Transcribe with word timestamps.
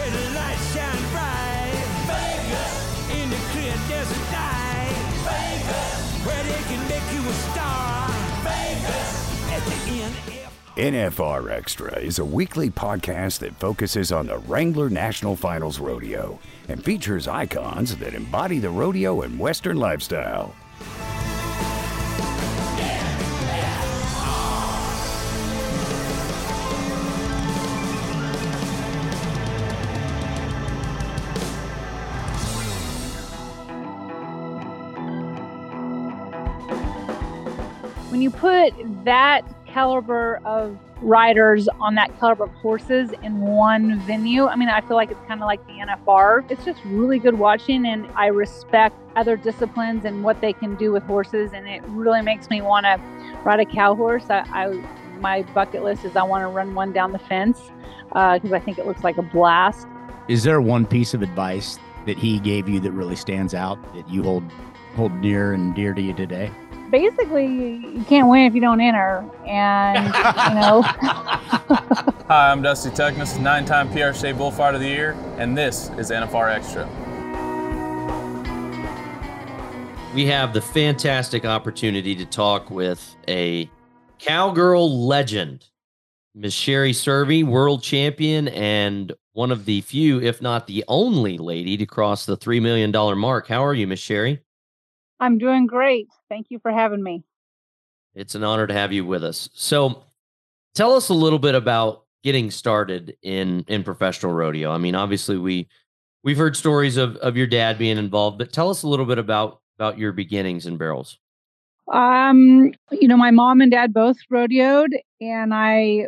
where 0.00 0.10
the 0.10 0.30
lights 0.30 0.74
shine 0.74 1.04
bright. 1.12 1.84
Vegas, 2.08 3.20
in 3.20 3.28
the 3.28 3.36
clear 3.52 3.74
desert. 3.88 4.16
Vegas, 5.28 6.24
where 6.24 6.44
they 6.44 6.62
can 6.70 6.88
make 6.88 7.06
you 7.12 7.28
a 7.28 7.32
star. 7.52 8.08
Vegas, 8.42 9.52
at 9.52 9.62
the 9.66 10.02
end. 10.02 10.14
NFR 10.94 11.50
Extra 11.50 11.98
is 11.98 12.18
a 12.18 12.24
weekly 12.24 12.70
podcast 12.70 13.40
that 13.40 13.54
focuses 13.56 14.10
on 14.10 14.28
the 14.28 14.38
Wrangler 14.38 14.88
National 14.88 15.36
Finals 15.36 15.78
Rodeo 15.78 16.38
and 16.68 16.82
features 16.82 17.28
icons 17.28 17.96
that 17.96 18.14
embody 18.14 18.58
the 18.58 18.70
rodeo 18.70 19.20
and 19.20 19.38
Western 19.38 19.76
lifestyle. 19.76 20.54
Put 38.40 38.72
that 39.04 39.42
caliber 39.66 40.40
of 40.46 40.78
riders 41.02 41.68
on 41.78 41.94
that 41.94 42.18
caliber 42.18 42.44
of 42.44 42.50
horses 42.52 43.10
in 43.22 43.40
one 43.40 44.00
venue. 44.00 44.46
I 44.46 44.56
mean, 44.56 44.70
I 44.70 44.80
feel 44.80 44.96
like 44.96 45.10
it's 45.10 45.20
kind 45.28 45.42
of 45.42 45.46
like 45.46 45.64
the 45.66 45.74
NFR. 45.74 46.50
It's 46.50 46.64
just 46.64 46.80
really 46.86 47.18
good 47.18 47.38
watching, 47.38 47.86
and 47.86 48.06
I 48.14 48.26
respect 48.26 48.96
other 49.14 49.36
disciplines 49.36 50.06
and 50.06 50.24
what 50.24 50.40
they 50.40 50.54
can 50.54 50.74
do 50.76 50.90
with 50.90 51.02
horses, 51.02 51.52
and 51.52 51.68
it 51.68 51.82
really 51.88 52.22
makes 52.22 52.48
me 52.48 52.62
want 52.62 52.84
to 52.84 52.98
ride 53.44 53.60
a 53.60 53.66
cow 53.66 53.94
horse. 53.94 54.24
I, 54.30 54.40
I 54.52 54.66
my 55.20 55.42
bucket 55.54 55.82
list 55.82 56.06
is 56.06 56.16
I 56.16 56.22
want 56.22 56.42
to 56.42 56.48
run 56.48 56.74
one 56.74 56.92
down 56.92 57.12
the 57.12 57.18
fence 57.18 57.60
because 58.08 58.52
uh, 58.52 58.56
I 58.56 58.58
think 58.60 58.78
it 58.78 58.86
looks 58.86 59.04
like 59.04 59.18
a 59.18 59.22
blast. 59.22 59.86
Is 60.28 60.44
there 60.44 60.62
one 60.62 60.86
piece 60.86 61.12
of 61.12 61.20
advice 61.20 61.78
that 62.06 62.16
he 62.16 62.38
gave 62.38 62.70
you 62.70 62.80
that 62.80 62.92
really 62.92 63.16
stands 63.16 63.52
out 63.52 63.78
that 63.94 64.08
you 64.08 64.22
hold 64.22 64.44
hold 64.96 65.12
near 65.16 65.52
and 65.52 65.74
dear 65.74 65.92
to 65.92 66.00
you 66.00 66.14
today? 66.14 66.50
Basically 66.90 67.46
you 67.46 68.04
can't 68.08 68.28
win 68.28 68.46
if 68.46 68.54
you 68.54 68.60
don't 68.60 68.80
enter. 68.80 69.24
And 69.46 70.06
you 70.06 70.60
know. 70.60 70.82
Hi 72.28 72.50
i'm 72.50 72.62
dusty 72.62 72.90
tuckness 72.90 73.36
nine-time 73.38 73.88
prca 73.88 74.36
bullfighter 74.36 74.74
of 74.74 74.80
the 74.80 74.88
year 74.88 75.16
and 75.38 75.56
this 75.56 75.90
is 75.98 76.10
nfr 76.10 76.52
extra. 76.52 76.88
We 80.14 80.26
have 80.26 80.52
the 80.52 80.60
fantastic 80.60 81.44
opportunity 81.44 82.16
to 82.16 82.24
talk 82.24 82.70
with 82.70 83.16
a 83.28 83.70
cowgirl 84.18 85.06
legend 85.06 85.66
miss 86.34 86.54
sherry 86.54 86.92
cervi 86.92 87.44
world 87.44 87.82
champion 87.82 88.48
and 88.48 89.12
one 89.32 89.50
of 89.50 89.64
the 89.64 89.80
few 89.82 90.20
if 90.20 90.42
not 90.42 90.66
the 90.66 90.84
only 90.88 91.38
lady 91.38 91.76
to 91.76 91.86
cross 91.86 92.26
the 92.26 92.36
$3 92.36 92.60
million 92.60 92.90
mark. 93.18 93.46
How 93.48 93.64
are 93.64 93.74
you 93.74 93.86
miss 93.86 94.00
sherry 94.00 94.40
I'm 95.20 95.38
doing 95.38 95.66
great. 95.66 96.08
Thank 96.28 96.46
you 96.50 96.58
for 96.58 96.72
having 96.72 97.02
me. 97.02 97.22
It's 98.14 98.34
an 98.34 98.42
honor 98.42 98.66
to 98.66 98.74
have 98.74 98.92
you 98.92 99.04
with 99.04 99.22
us. 99.22 99.48
So, 99.52 100.04
tell 100.74 100.94
us 100.94 101.08
a 101.10 101.14
little 101.14 101.38
bit 101.38 101.54
about 101.54 102.04
getting 102.22 102.50
started 102.50 103.16
in 103.22 103.64
in 103.68 103.82
professional 103.82 104.32
rodeo. 104.32 104.70
I 104.70 104.78
mean, 104.78 104.94
obviously 104.94 105.36
we 105.38 105.68
we've 106.22 106.38
heard 106.38 106.56
stories 106.56 106.96
of 106.96 107.16
of 107.16 107.36
your 107.36 107.46
dad 107.46 107.78
being 107.78 107.98
involved, 107.98 108.38
but 108.38 108.52
tell 108.52 108.70
us 108.70 108.82
a 108.82 108.88
little 108.88 109.06
bit 109.06 109.18
about 109.18 109.60
about 109.78 109.98
your 109.98 110.12
beginnings 110.12 110.66
in 110.66 110.76
barrels. 110.76 111.18
Um, 111.92 112.72
you 112.92 113.08
know, 113.08 113.16
my 113.16 113.30
mom 113.30 113.60
and 113.60 113.70
dad 113.70 113.92
both 113.92 114.16
rodeoed 114.30 114.90
and 115.20 115.52
I 115.52 116.06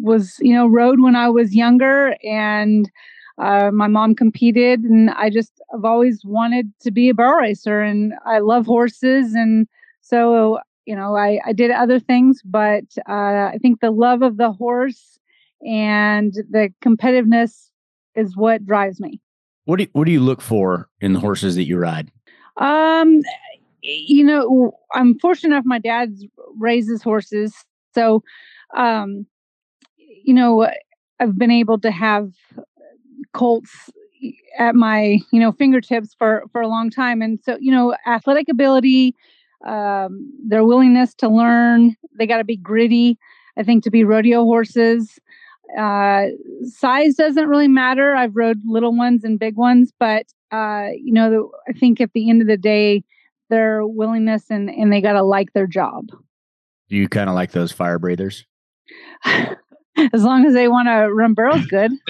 was, 0.00 0.36
you 0.40 0.54
know, 0.54 0.66
rode 0.66 1.00
when 1.00 1.16
I 1.16 1.28
was 1.28 1.54
younger 1.54 2.16
and 2.22 2.90
uh, 3.38 3.70
my 3.70 3.86
mom 3.86 4.14
competed, 4.14 4.80
and 4.82 5.10
I 5.10 5.30
just 5.30 5.60
I've 5.74 5.84
always 5.84 6.22
wanted 6.24 6.72
to 6.80 6.90
be 6.90 7.08
a 7.08 7.14
barrel 7.14 7.40
racer, 7.40 7.80
and 7.80 8.14
I 8.24 8.38
love 8.38 8.66
horses, 8.66 9.34
and 9.34 9.66
so 10.00 10.58
you 10.86 10.96
know 10.96 11.16
I 11.16 11.40
I 11.44 11.52
did 11.52 11.70
other 11.70 11.98
things, 11.98 12.40
but 12.44 12.84
uh, 13.08 13.12
I 13.52 13.58
think 13.60 13.80
the 13.80 13.90
love 13.90 14.22
of 14.22 14.38
the 14.38 14.52
horse 14.52 15.18
and 15.66 16.32
the 16.50 16.72
competitiveness 16.84 17.70
is 18.14 18.36
what 18.36 18.64
drives 18.64 19.00
me. 19.00 19.20
What 19.66 19.76
do 19.76 19.82
you, 19.82 19.90
what 19.92 20.04
do 20.06 20.12
you 20.12 20.20
look 20.20 20.40
for 20.40 20.88
in 21.00 21.12
the 21.12 21.20
horses 21.20 21.56
that 21.56 21.64
you 21.64 21.76
ride? 21.76 22.10
Um, 22.56 23.20
you 23.82 24.24
know, 24.24 24.72
I'm 24.94 25.18
fortunate 25.18 25.54
enough. 25.54 25.66
My 25.66 25.78
dad 25.78 26.16
raises 26.58 27.02
horses, 27.02 27.54
so 27.94 28.22
um, 28.74 29.26
you 29.98 30.32
know, 30.32 30.68
I've 31.20 31.38
been 31.38 31.50
able 31.50 31.78
to 31.80 31.90
have 31.90 32.32
colts 33.36 33.90
at 34.58 34.74
my 34.74 35.18
you 35.30 35.38
know 35.38 35.52
fingertips 35.52 36.14
for 36.18 36.44
for 36.50 36.60
a 36.60 36.68
long 36.68 36.90
time. 36.90 37.22
And 37.22 37.38
so 37.42 37.56
you 37.60 37.70
know 37.70 37.94
athletic 38.06 38.48
ability 38.48 39.14
um, 39.66 40.30
their 40.46 40.64
willingness 40.64 41.14
to 41.14 41.28
learn 41.28 41.96
they 42.18 42.26
got 42.26 42.38
to 42.38 42.44
be 42.44 42.56
gritty 42.56 43.18
i 43.56 43.62
think 43.62 43.84
to 43.84 43.90
be 43.90 44.04
rodeo 44.04 44.44
horses. 44.44 45.18
Uh, 45.76 46.26
size 46.62 47.16
doesn't 47.16 47.48
really 47.48 47.66
matter. 47.66 48.14
I've 48.14 48.36
rode 48.36 48.60
little 48.64 48.96
ones 48.96 49.24
and 49.24 49.38
big 49.38 49.56
ones 49.56 49.92
but 49.98 50.26
uh, 50.52 50.88
you 50.94 51.12
know 51.12 51.30
the, 51.30 51.48
i 51.68 51.72
think 51.72 52.00
at 52.00 52.12
the 52.12 52.30
end 52.30 52.40
of 52.40 52.48
the 52.48 52.56
day 52.56 53.04
their 53.50 53.86
willingness 53.86 54.50
and 54.50 54.70
and 54.70 54.92
they 54.92 55.00
got 55.00 55.12
to 55.12 55.22
like 55.22 55.52
their 55.52 55.66
job. 55.66 56.06
Do 56.88 56.96
you 56.96 57.08
kind 57.08 57.28
of 57.28 57.34
like 57.34 57.50
those 57.50 57.72
fire 57.72 57.98
breathers 57.98 58.46
as 60.12 60.22
long 60.22 60.44
as 60.44 60.54
they 60.54 60.68
want 60.68 60.88
to 60.88 61.12
run 61.12 61.34
barrels 61.34 61.66
good. 61.66 61.92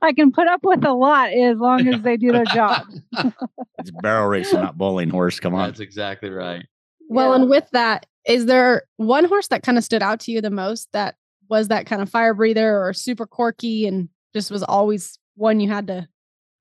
I 0.00 0.12
can 0.14 0.32
put 0.32 0.48
up 0.48 0.60
with 0.62 0.84
a 0.84 0.92
lot 0.92 1.32
as 1.32 1.58
long 1.58 1.86
as 1.88 2.02
they 2.02 2.16
do 2.16 2.32
their 2.32 2.44
job. 2.46 2.86
it's 3.78 3.90
barrel 4.00 4.28
racing, 4.28 4.60
not 4.60 4.78
bowling 4.78 5.10
horse. 5.10 5.38
Come 5.40 5.54
on. 5.54 5.68
That's 5.68 5.80
exactly 5.80 6.30
right. 6.30 6.64
Well, 7.08 7.30
yeah. 7.30 7.36
and 7.36 7.50
with 7.50 7.68
that, 7.72 8.06
is 8.26 8.46
there 8.46 8.84
one 8.96 9.24
horse 9.24 9.48
that 9.48 9.62
kind 9.62 9.78
of 9.78 9.84
stood 9.84 10.02
out 10.02 10.20
to 10.20 10.32
you 10.32 10.40
the 10.40 10.50
most 10.50 10.88
that 10.92 11.16
was 11.48 11.68
that 11.68 11.86
kind 11.86 12.00
of 12.00 12.08
fire 12.08 12.34
breather 12.34 12.82
or 12.82 12.92
super 12.92 13.26
quirky 13.26 13.86
and 13.86 14.08
just 14.34 14.50
was 14.50 14.62
always 14.62 15.18
one 15.34 15.60
you 15.60 15.68
had 15.68 15.86
to, 15.88 16.08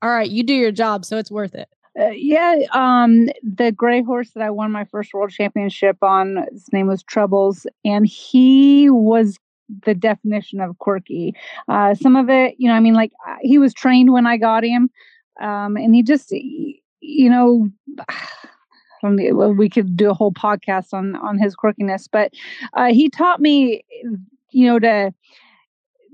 all 0.01 0.09
right, 0.09 0.29
you 0.29 0.43
do 0.43 0.53
your 0.53 0.71
job, 0.71 1.05
so 1.05 1.17
it's 1.17 1.31
worth 1.31 1.55
it? 1.55 1.69
Uh, 2.01 2.09
yeah, 2.11 2.55
um, 2.71 3.27
the 3.43 3.71
gray 3.71 4.01
horse 4.01 4.31
that 4.31 4.41
I 4.41 4.49
won 4.49 4.71
my 4.71 4.85
first 4.85 5.13
world 5.13 5.31
championship 5.31 5.97
on, 6.01 6.47
his 6.51 6.71
name 6.73 6.87
was 6.87 7.03
Troubles, 7.03 7.67
and 7.85 8.07
he 8.07 8.89
was 8.89 9.37
the 9.85 9.93
definition 9.93 10.61
of 10.61 10.77
quirky. 10.79 11.35
Uh, 11.67 11.93
some 11.93 12.15
of 12.15 12.29
it, 12.29 12.55
you 12.57 12.67
know, 12.67 12.73
I 12.73 12.79
mean, 12.79 12.95
like 12.95 13.11
uh, 13.27 13.35
he 13.41 13.57
was 13.57 13.73
trained 13.73 14.11
when 14.11 14.25
I 14.25 14.37
got 14.37 14.63
him, 14.63 14.89
um, 15.41 15.75
and 15.77 15.93
he 15.93 16.03
just, 16.03 16.31
you 16.31 17.29
know. 17.29 17.69
we 19.03 19.67
could 19.67 19.97
do 19.97 20.11
a 20.11 20.13
whole 20.13 20.31
podcast 20.31 20.93
on 20.93 21.15
on 21.15 21.39
his 21.39 21.55
quirkiness, 21.55 22.07
but 22.11 22.31
uh, 22.73 22.93
he 22.93 23.09
taught 23.09 23.39
me, 23.39 23.83
you 24.51 24.67
know, 24.67 24.77
to 24.77 25.11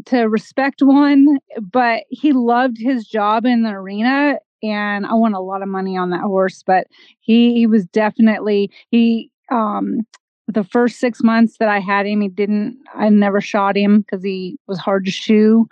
to 0.05 0.21
respect 0.29 0.81
one, 0.81 1.37
but 1.61 2.03
he 2.09 2.31
loved 2.31 2.77
his 2.79 3.05
job 3.05 3.45
in 3.45 3.63
the 3.63 3.71
arena 3.71 4.39
and 4.63 5.05
I 5.05 5.13
won 5.13 5.33
a 5.33 5.41
lot 5.41 5.61
of 5.61 5.67
money 5.69 5.97
on 5.97 6.09
that 6.11 6.21
horse. 6.21 6.63
But 6.65 6.87
he 7.19 7.53
he 7.55 7.67
was 7.67 7.85
definitely 7.87 8.71
he 8.89 9.31
um 9.51 10.01
the 10.47 10.63
first 10.63 10.99
six 10.99 11.21
months 11.23 11.57
that 11.59 11.67
I 11.69 11.79
had 11.79 12.05
him, 12.05 12.21
he 12.21 12.29
didn't 12.29 12.77
I 12.95 13.09
never 13.09 13.41
shot 13.41 13.75
him 13.77 14.01
because 14.01 14.23
he 14.23 14.57
was 14.67 14.79
hard 14.79 15.05
to 15.05 15.11
shoe. 15.11 15.67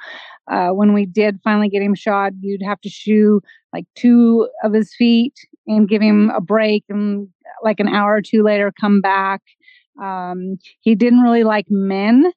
Uh, 0.51 0.69
when 0.69 0.93
we 0.93 1.05
did 1.05 1.39
finally 1.43 1.69
get 1.69 1.81
him 1.81 1.95
shod, 1.95 2.35
you'd 2.41 2.61
have 2.63 2.79
to 2.81 2.89
shoe 2.89 3.41
like 3.73 3.85
two 3.95 4.47
of 4.63 4.73
his 4.73 4.93
feet 4.95 5.33
and 5.67 5.89
give 5.89 6.01
him 6.01 6.29
a 6.35 6.41
break, 6.41 6.83
and 6.89 7.27
like 7.63 7.79
an 7.79 7.87
hour 7.87 8.15
or 8.15 8.21
two 8.21 8.43
later, 8.43 8.71
come 8.79 9.01
back. 9.01 9.41
Um, 10.01 10.57
he 10.81 10.93
didn't 10.95 11.21
really 11.21 11.43
like 11.43 11.65
men, 11.69 12.31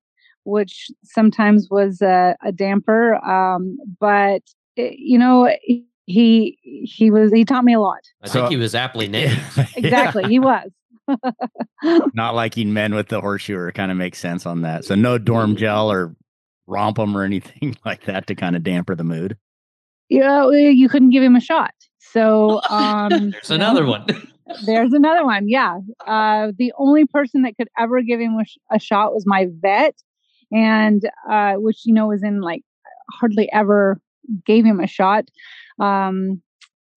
which 0.44 0.90
sometimes 1.04 1.68
was 1.70 2.00
a, 2.00 2.36
a 2.44 2.52
damper. 2.52 3.16
Um, 3.24 3.76
but 4.00 4.42
it, 4.76 4.94
you 4.98 5.18
know, 5.18 5.50
he 6.08 6.58
he 6.62 7.10
was 7.10 7.30
he 7.32 7.44
taught 7.44 7.64
me 7.64 7.74
a 7.74 7.80
lot. 7.80 8.00
I 8.22 8.28
think 8.28 8.48
he 8.48 8.56
was 8.56 8.74
aptly 8.74 9.08
named. 9.08 9.40
exactly, 9.76 10.24
he 10.24 10.38
was. 10.38 10.70
Not 12.14 12.34
liking 12.34 12.72
men 12.72 12.94
with 12.94 13.08
the 13.08 13.20
horseshoe 13.20 13.70
kind 13.72 13.90
of 13.90 13.96
makes 13.96 14.18
sense 14.18 14.46
on 14.46 14.62
that. 14.62 14.84
So 14.84 14.94
no 14.94 15.18
dorm 15.18 15.54
mm. 15.54 15.58
gel 15.58 15.90
or 15.90 16.14
Rompun 16.68 17.14
or 17.14 17.24
anything 17.24 17.76
like 17.84 18.04
that 18.04 18.26
to 18.26 18.34
kind 18.34 18.56
of 18.56 18.62
damper 18.62 18.94
the 18.94 19.04
mood. 19.04 19.36
You 20.08 20.20
know, 20.20 20.50
you 20.50 20.88
couldn't 20.88 21.10
give 21.10 21.22
him 21.22 21.36
a 21.36 21.40
shot. 21.40 21.74
So 21.98 22.62
um, 22.70 23.30
there's 23.30 23.50
another 23.50 23.84
know, 23.84 23.90
one. 23.90 24.06
there's 24.64 24.94
another 24.94 25.24
one. 25.24 25.48
Yeah. 25.48 25.78
Uh, 26.06 26.52
the 26.56 26.72
only 26.78 27.04
person 27.04 27.42
that 27.42 27.56
could 27.58 27.68
ever 27.78 28.00
give 28.00 28.18
him 28.18 28.38
a, 28.38 28.46
sh- 28.46 28.56
a 28.72 28.78
shot 28.78 29.12
was 29.12 29.26
my 29.26 29.48
vet, 29.60 29.94
and 30.50 31.02
uh, 31.30 31.54
which 31.54 31.84
you 31.84 31.92
know 31.92 32.06
was 32.06 32.22
in 32.22 32.40
like 32.40 32.62
hardly 33.20 33.52
ever 33.52 34.00
gave 34.46 34.64
him 34.64 34.80
a 34.80 34.86
shot. 34.86 35.28
Um, 35.78 36.42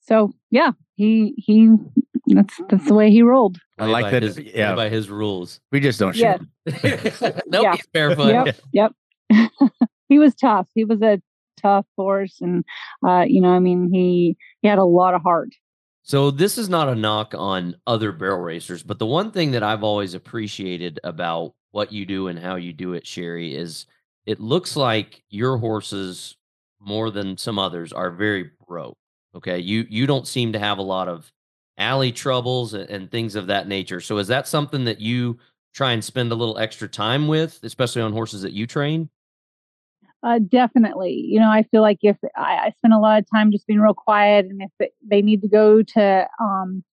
so 0.01 0.33
yeah, 0.49 0.71
he 0.95 1.33
he 1.37 1.69
that's 2.27 2.59
that's 2.69 2.87
the 2.87 2.93
way 2.93 3.11
he 3.11 3.21
rolled. 3.21 3.57
I 3.79 3.85
like 3.85 4.11
that. 4.11 4.23
His, 4.23 4.37
yeah, 4.37 4.75
by 4.75 4.89
his 4.89 5.09
rules. 5.09 5.59
We 5.71 5.79
just 5.79 5.99
don't 5.99 6.15
shoot. 6.15 6.41
nope, 7.47 7.63
yeah. 7.63 7.75
barefoot. 7.93 8.55
Yep. 8.73 8.93
yep. 9.29 9.71
he 10.09 10.19
was 10.19 10.35
tough. 10.35 10.67
He 10.73 10.85
was 10.85 11.01
a 11.01 11.21
tough 11.61 11.85
horse, 11.97 12.37
and 12.41 12.63
uh, 13.05 13.25
you 13.27 13.41
know, 13.41 13.49
I 13.49 13.59
mean, 13.59 13.89
he 13.91 14.37
he 14.61 14.67
had 14.67 14.79
a 14.79 14.83
lot 14.83 15.13
of 15.13 15.21
heart. 15.21 15.49
So 16.03 16.31
this 16.31 16.57
is 16.57 16.67
not 16.67 16.89
a 16.89 16.95
knock 16.95 17.33
on 17.37 17.75
other 17.85 18.11
barrel 18.11 18.41
racers, 18.41 18.83
but 18.83 18.99
the 18.99 19.05
one 19.05 19.31
thing 19.31 19.51
that 19.51 19.63
I've 19.63 19.83
always 19.83 20.13
appreciated 20.13 20.99
about 21.03 21.53
what 21.71 21.91
you 21.91 22.05
do 22.05 22.27
and 22.27 22.39
how 22.39 22.55
you 22.55 22.73
do 22.73 22.93
it, 22.93 23.05
Sherry, 23.05 23.55
is 23.55 23.85
it 24.25 24.39
looks 24.39 24.75
like 24.75 25.23
your 25.29 25.57
horses 25.57 26.35
more 26.81 27.11
than 27.11 27.37
some 27.37 27.59
others 27.59 27.93
are 27.93 28.11
very 28.11 28.51
broke. 28.67 28.97
Okay, 29.35 29.59
you 29.59 29.85
you 29.89 30.07
don't 30.07 30.27
seem 30.27 30.51
to 30.53 30.59
have 30.59 30.77
a 30.77 30.83
lot 30.83 31.07
of 31.07 31.31
alley 31.77 32.11
troubles 32.11 32.73
and, 32.73 32.89
and 32.89 33.11
things 33.11 33.35
of 33.35 33.47
that 33.47 33.67
nature. 33.67 34.01
So 34.01 34.17
is 34.17 34.27
that 34.27 34.47
something 34.47 34.85
that 34.85 34.99
you 34.99 35.39
try 35.73 35.93
and 35.93 36.03
spend 36.03 36.31
a 36.31 36.35
little 36.35 36.57
extra 36.57 36.87
time 36.87 37.27
with, 37.27 37.59
especially 37.63 38.01
on 38.01 38.11
horses 38.11 38.41
that 38.41 38.53
you 38.53 38.67
train? 38.67 39.09
Uh, 40.23 40.39
definitely. 40.39 41.13
You 41.13 41.39
know, 41.39 41.49
I 41.49 41.63
feel 41.63 41.81
like 41.81 41.99
if 42.01 42.17
I, 42.35 42.57
I 42.65 42.73
spend 42.77 42.93
a 42.93 42.99
lot 42.99 43.19
of 43.19 43.25
time 43.33 43.51
just 43.51 43.65
being 43.65 43.79
real 43.79 43.93
quiet, 43.93 44.45
and 44.45 44.61
if 44.61 44.71
it, 44.79 44.93
they 45.03 45.21
need 45.21 45.41
to 45.41 45.47
go 45.47 45.81
to, 45.81 46.27
um, 46.39 46.83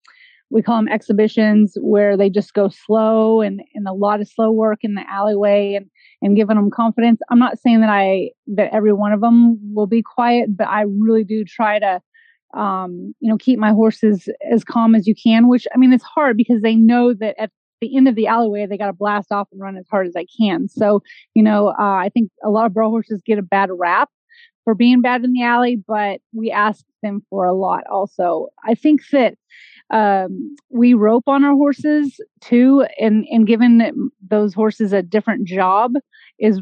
we 0.51 0.63
call 0.63 0.77
them 0.77 0.89
exhibitions 0.89 1.77
where 1.81 2.17
they 2.17 2.31
just 2.31 2.55
go 2.55 2.69
slow 2.69 3.41
and, 3.41 3.61
and 3.75 3.87
a 3.87 3.93
lot 3.93 4.21
of 4.21 4.29
slow 4.29 4.51
work 4.51 4.79
in 4.83 4.95
the 4.95 5.05
alleyway 5.11 5.75
and, 5.75 5.91
and 6.23 6.37
giving 6.37 6.57
them 6.57 6.71
confidence. 6.71 7.21
I'm 7.31 7.39
not 7.39 7.59
saying 7.59 7.81
that 7.81 7.91
I, 7.91 8.31
that 8.49 8.73
every 8.73 8.93
one 8.93 9.13
of 9.13 9.21
them 9.21 9.59
will 9.75 9.87
be 9.87 10.03
quiet, 10.03 10.57
but 10.57 10.69
I 10.69 10.83
really 10.83 11.25
do 11.25 11.45
try 11.45 11.79
to, 11.79 12.01
um, 12.59 13.15
you 13.21 13.29
know, 13.29 13.37
keep 13.37 13.59
my 13.59 13.73
horses 13.73 14.29
as 14.51 14.65
calm 14.65 14.95
as 14.95 15.07
you 15.07 15.15
can, 15.15 15.49
which 15.49 15.67
I 15.75 15.79
mean, 15.79 15.93
it's 15.93 16.05
hard 16.05 16.37
because 16.37 16.63
they 16.63 16.77
know 16.77 17.13
that 17.15 17.35
at 17.39 17.51
the 17.81 17.95
end 17.97 18.09
of 18.09 18.15
the 18.15 18.27
alleyway, 18.27 18.67
they 18.67 18.79
got 18.79 18.87
to 18.87 18.93
blast 18.93 19.31
off 19.31 19.49
and 19.53 19.61
run 19.61 19.77
as 19.77 19.87
hard 19.91 20.07
as 20.07 20.17
I 20.17 20.27
can. 20.41 20.69
So, 20.69 21.03
you 21.35 21.43
know, 21.43 21.69
uh, 21.69 21.75
I 21.79 22.11
think 22.13 22.31
a 22.45 22.51
lot 22.51 22.67
of 22.67 22.75
bro 22.75 22.89
horses 22.89 23.23
get 23.25 23.39
a 23.39 23.43
bad 23.43 23.69
rap 23.71 24.09
for 24.65 24.75
being 24.75 25.01
bad 25.01 25.25
in 25.25 25.33
the 25.33 25.43
alley, 25.43 25.77
but 25.77 26.21
we 26.35 26.51
ask 26.51 26.85
them 27.03 27.23
for 27.31 27.45
a 27.45 27.55
lot 27.55 27.85
also. 27.91 28.49
I 28.67 28.75
think 28.75 29.01
that 29.13 29.35
um, 29.91 30.57
we 30.71 30.95
rope 30.95 31.25
on 31.27 31.45
our 31.45 31.55
horses 31.55 32.21
too, 32.41 32.87
and, 33.01 33.27
and 33.31 33.47
given 33.47 34.11
those 34.29 34.55
horses 34.55 34.93
a 34.93 35.03
different 35.03 35.47
job 35.47 35.93
is 36.39 36.61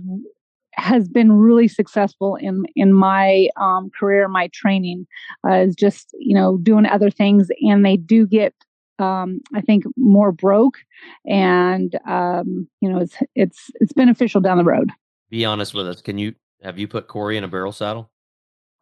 has 0.72 1.08
been 1.08 1.32
really 1.32 1.68
successful 1.68 2.36
in 2.36 2.64
in 2.76 2.92
my 2.92 3.48
um, 3.56 3.90
career, 3.98 4.28
my 4.28 4.48
training 4.52 5.06
uh, 5.48 5.54
is 5.54 5.74
just 5.74 6.10
you 6.18 6.34
know 6.34 6.58
doing 6.58 6.86
other 6.86 7.10
things, 7.10 7.48
and 7.62 7.84
they 7.84 7.96
do 7.96 8.26
get 8.26 8.54
um, 8.98 9.40
I 9.54 9.60
think 9.60 9.84
more 9.96 10.32
broke, 10.32 10.78
and 11.26 11.94
um, 12.08 12.68
you 12.80 12.88
know, 12.88 12.98
it's 12.98 13.16
it's 13.34 13.70
it's 13.80 13.92
beneficial 13.92 14.40
down 14.40 14.58
the 14.58 14.64
road. 14.64 14.90
Be 15.30 15.44
honest 15.44 15.74
with 15.74 15.88
us. 15.88 16.00
Can 16.00 16.18
you 16.18 16.34
have 16.62 16.78
you 16.78 16.88
put 16.88 17.08
Corey 17.08 17.36
in 17.36 17.44
a 17.44 17.48
barrel 17.48 17.72
saddle? 17.72 18.10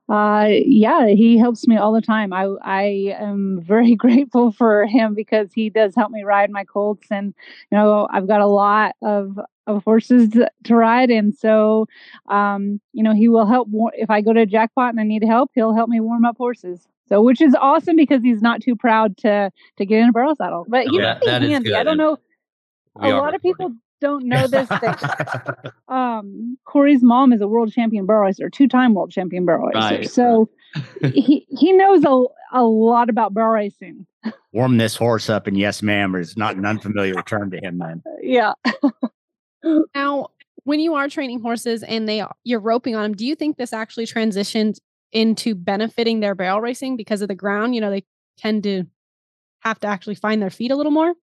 Uh, 0.09 0.49
yeah, 0.51 1.07
he 1.07 1.39
helps 1.39 1.67
me 1.67 1.77
all 1.77 1.93
the 1.93 2.03
time. 2.03 2.33
I 2.33 2.45
I 2.63 3.15
am 3.19 3.61
very 3.63 3.95
grateful 4.05 4.53
for 4.53 4.87
him 4.87 5.15
because 5.15 5.53
he 5.53 5.71
does 5.71 5.95
help 5.95 6.11
me 6.11 6.23
ride 6.25 6.51
my 6.51 6.65
colts, 6.65 7.07
and 7.11 7.35
you 7.71 7.79
know, 7.79 8.07
I've 8.11 8.29
got 8.29 8.41
a 8.41 8.47
lot 8.47 8.95
of 9.03 9.39
of 9.67 9.83
horses 9.85 10.29
to 10.65 10.75
ride, 10.77 11.11
and 11.11 11.35
so 11.35 11.87
um, 12.29 12.81
you 12.93 13.03
know, 13.03 13.15
he 13.15 13.29
will 13.29 13.47
help. 13.47 13.69
If 13.95 14.11
I 14.11 14.21
go 14.21 14.33
to 14.33 14.43
a 14.43 14.47
jackpot 14.47 14.91
and 14.91 15.01
I 15.01 15.05
need 15.05 15.25
help, 15.25 15.51
he'll 15.55 15.75
help 15.75 15.89
me 15.89 16.01
warm 16.01 16.25
up 16.25 16.37
horses. 16.37 16.87
So, 17.09 17.23
which 17.23 17.41
is 17.41 17.55
awesome 17.61 17.97
because 17.97 18.23
he's 18.23 18.43
not 18.43 18.61
too 18.63 18.77
proud 18.77 19.17
to 19.19 19.51
to 19.79 19.87
get 19.87 20.01
in 20.01 20.09
a 20.11 20.13
barrel 20.13 20.35
saddle. 20.37 20.67
But 20.69 20.87
he's 20.87 21.01
that, 21.01 21.21
that 21.25 21.43
handy. 21.43 21.75
I 21.75 21.83
don't 21.83 21.99
know. 21.99 22.19
A 23.01 23.09
lot 23.11 23.35
of 23.35 23.43
people 23.43 23.75
don't 24.05 24.25
know 24.27 24.47
this. 24.47 24.69
thing. 24.81 25.73
um, 25.89 26.59
Corey's 26.65 27.03
mom 27.03 27.33
is 27.33 27.41
a 27.41 27.49
world 27.49 27.73
champion 27.73 28.07
barrel 28.07 28.25
racer, 28.25 28.49
two 28.49 28.69
time 28.69 28.95
world 28.95 29.11
champion 29.11 29.45
barrel 29.45 29.69
racer. 29.69 29.79
Right. 29.79 30.11
So 30.11 30.51
he 31.03 31.47
he 31.49 31.73
knows 31.73 32.05
a, 32.05 32.25
a 32.53 32.63
lot 32.63 33.09
about 33.09 33.35
barrel 33.35 33.55
racing. 33.55 34.07
Warm 34.53 34.79
this 34.79 34.97
horse 34.97 35.29
up, 35.29 35.47
and 35.47 35.59
yes, 35.59 35.83
ma'am, 35.83 36.15
is 36.15 36.37
not 36.37 36.57
an 36.57 36.65
unfamiliar 36.65 37.23
term 37.23 37.51
to 37.51 37.59
him. 37.59 37.79
Then, 37.79 38.03
yeah. 38.23 38.53
now, 39.95 40.29
when 40.65 40.81
you 40.81 40.95
are 40.95 41.09
training 41.09 41.41
horses 41.41 41.83
and 41.83 42.09
they 42.09 42.23
you're 42.45 42.61
roping 42.61 42.95
on 42.95 43.03
them, 43.03 43.15
do 43.15 43.27
you 43.27 43.35
think 43.35 43.57
this 43.57 43.73
actually 43.73 44.07
transitions 44.07 44.81
into 45.15 45.55
benefiting 45.55 46.21
their 46.21 46.35
barrel 46.35 46.61
racing 46.61 46.97
because 46.97 47.23
of 47.23 47.29
the 47.29 47.35
ground. 47.35 47.75
You 47.75 47.81
know, 47.81 47.91
they 47.91 48.05
tend 48.37 48.65
to 48.65 48.85
have 49.61 49.79
to 49.81 49.87
actually 49.87 50.17
find 50.17 50.43
their 50.43 50.51
feet 50.51 50.73
a 50.73 50.77
little 50.77 50.93
more. 50.93 51.15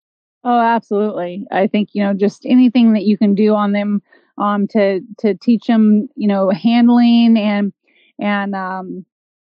Oh, 0.43 0.59
absolutely. 0.59 1.45
I 1.51 1.67
think, 1.67 1.89
you 1.93 2.03
know, 2.03 2.13
just 2.13 2.45
anything 2.45 2.93
that 2.93 3.03
you 3.03 3.17
can 3.17 3.35
do 3.35 3.53
on 3.53 3.73
them 3.73 4.01
um, 4.37 4.67
to 4.69 5.01
to 5.19 5.35
teach 5.35 5.67
them, 5.67 6.07
you 6.15 6.27
know, 6.27 6.49
handling 6.49 7.37
and 7.37 7.71
and 8.19 8.55
um, 8.55 9.05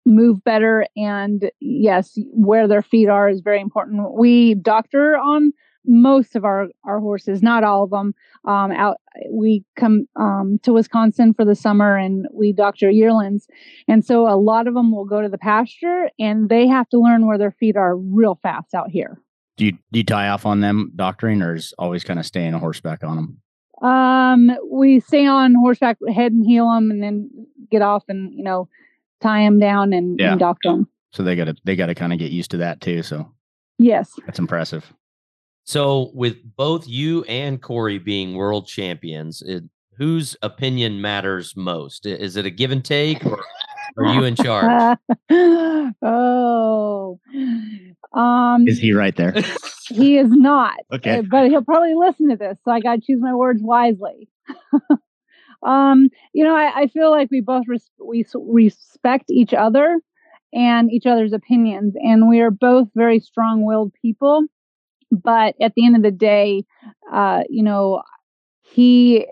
move 0.07 0.45
better. 0.45 0.87
And 0.97 1.51
yes, 1.61 2.19
where 2.33 2.69
their 2.69 2.83
feet 2.83 3.09
are 3.09 3.29
is 3.29 3.41
very 3.41 3.61
important. 3.61 4.15
We 4.15 4.55
doctor 4.55 5.17
on 5.17 5.53
most 5.87 6.37
of 6.37 6.45
our 6.45 6.69
our 6.85 7.01
horses, 7.01 7.43
not 7.43 7.65
all 7.65 7.85
of 7.85 7.91
them. 7.91 8.15
Um, 8.47 8.73
out 8.73 8.99
we 9.33 9.65
come 9.77 10.07
um, 10.17 10.59
to 10.65 10.73
Wisconsin 10.73 11.35
for 11.35 11.45
the 11.45 11.57
summer 11.57 11.97
and 11.97 12.27
we 12.33 12.53
doctor 12.53 12.91
yearlings, 12.91 13.49
and 13.89 14.05
so 14.05 14.29
a 14.29 14.37
lot 14.39 14.69
of 14.69 14.75
them 14.75 14.93
will 14.93 15.07
go 15.07 15.23
to 15.23 15.29
the 15.29 15.39
pasture 15.39 16.11
and 16.21 16.49
they 16.49 16.67
have 16.69 16.89
to 16.91 17.01
learn 17.01 17.27
where 17.27 17.39
their 17.39 17.53
feet 17.53 17.77
are 17.77 17.97
real 17.97 18.39
fast 18.43 18.75
out 18.75 18.91
here. 18.91 19.21
Do 19.57 19.65
you 19.65 19.73
do 19.73 19.99
you 19.99 20.05
tie 20.05 20.29
off 20.29 20.47
on 20.47 20.61
them 20.61 20.93
doctoring, 20.97 21.43
or 21.43 21.55
is 21.55 21.73
always 21.79 22.05
kind 22.05 22.19
of 22.19 22.27
staying 22.27 22.55
a 22.55 22.59
horseback 22.59 23.03
on 23.03 23.17
them? 23.17 23.89
Um, 23.89 24.57
we 24.71 25.01
stay 25.01 25.27
on 25.27 25.55
horseback, 25.55 25.99
head 26.15 26.33
and 26.33 26.45
heel 26.45 26.71
them, 26.71 26.91
and 26.91 27.03
then 27.03 27.31
get 27.71 27.83
off 27.83 28.05
and 28.09 28.33
you 28.35 28.45
know 28.45 28.69
tie 29.21 29.43
them 29.43 29.59
down 29.59 29.93
and, 29.93 30.19
yeah. 30.19 30.33
and 30.33 30.41
doctor 30.41 30.71
them. 30.71 30.89
So 31.13 31.23
they 31.23 31.37
got 31.37 31.45
to 31.45 31.57
they 31.65 31.77
got 31.77 31.87
to 31.87 31.95
kind 31.95 32.13
of 32.13 32.19
get 32.19 32.33
used 32.33 32.51
to 32.53 32.59
that 32.59 32.81
too. 32.81 33.03
So 33.03 33.31
yes, 33.79 34.11
that's 34.27 34.39
impressive. 34.39 34.93
So, 35.67 36.13
with 36.15 36.37
both 36.57 36.87
you 36.87 37.25
and 37.25 37.61
Corey 37.61 37.99
being 37.99 38.37
world 38.37 38.69
champions, 38.69 39.43
it, 39.43 39.65
whose 39.99 40.37
opinion 40.43 41.01
matters 41.01 41.57
most? 41.57 42.07
Is 42.07 42.37
it 42.37 42.47
a 42.47 42.51
give 42.51 42.71
and 42.71 42.85
take, 42.85 43.27
or 43.27 43.43
are 43.99 44.15
you 44.15 44.23
in 44.23 44.37
charge? 44.37 44.97
oh, 46.03 47.19
um, 48.13 48.67
is 48.67 48.79
he 48.79 48.93
right 48.93 49.15
there? 49.17 49.35
he 49.89 50.19
is 50.19 50.31
not. 50.31 50.75
Okay, 50.93 51.21
but 51.21 51.49
he'll 51.49 51.65
probably 51.65 51.95
listen 51.95 52.31
to 52.31 52.37
this, 52.37 52.59
so 52.65 52.71
I 52.71 52.81
got 52.81 52.97
to 52.97 53.01
choose 53.01 53.21
my 53.21 53.35
words 53.35 53.61
wisely. 53.63 54.29
um, 55.63 56.09
you 56.33 56.45
know, 56.45 56.57
I, 56.57 56.83
I, 56.83 56.87
feel 56.87 57.11
like 57.11 57.29
we 57.31 57.41
both 57.41 57.65
res- 57.67 57.91
we 58.03 58.25
respect 58.47 59.25
each 59.31 59.53
other 59.53 59.99
and 60.53 60.91
each 60.93 61.07
other's 61.07 61.33
opinions, 61.33 61.95
and 62.03 62.29
we 62.29 62.41
are 62.41 62.51
both 62.51 62.89
very 62.95 63.21
strong-willed 63.21 63.93
people 64.01 64.47
but 65.11 65.55
at 65.61 65.75
the 65.75 65.87
end 65.87 65.97
of 65.97 66.03
the 66.03 66.11
day, 66.11 66.65
uh, 67.13 67.43
you 67.49 67.63
know, 67.63 68.03
he 68.63 69.27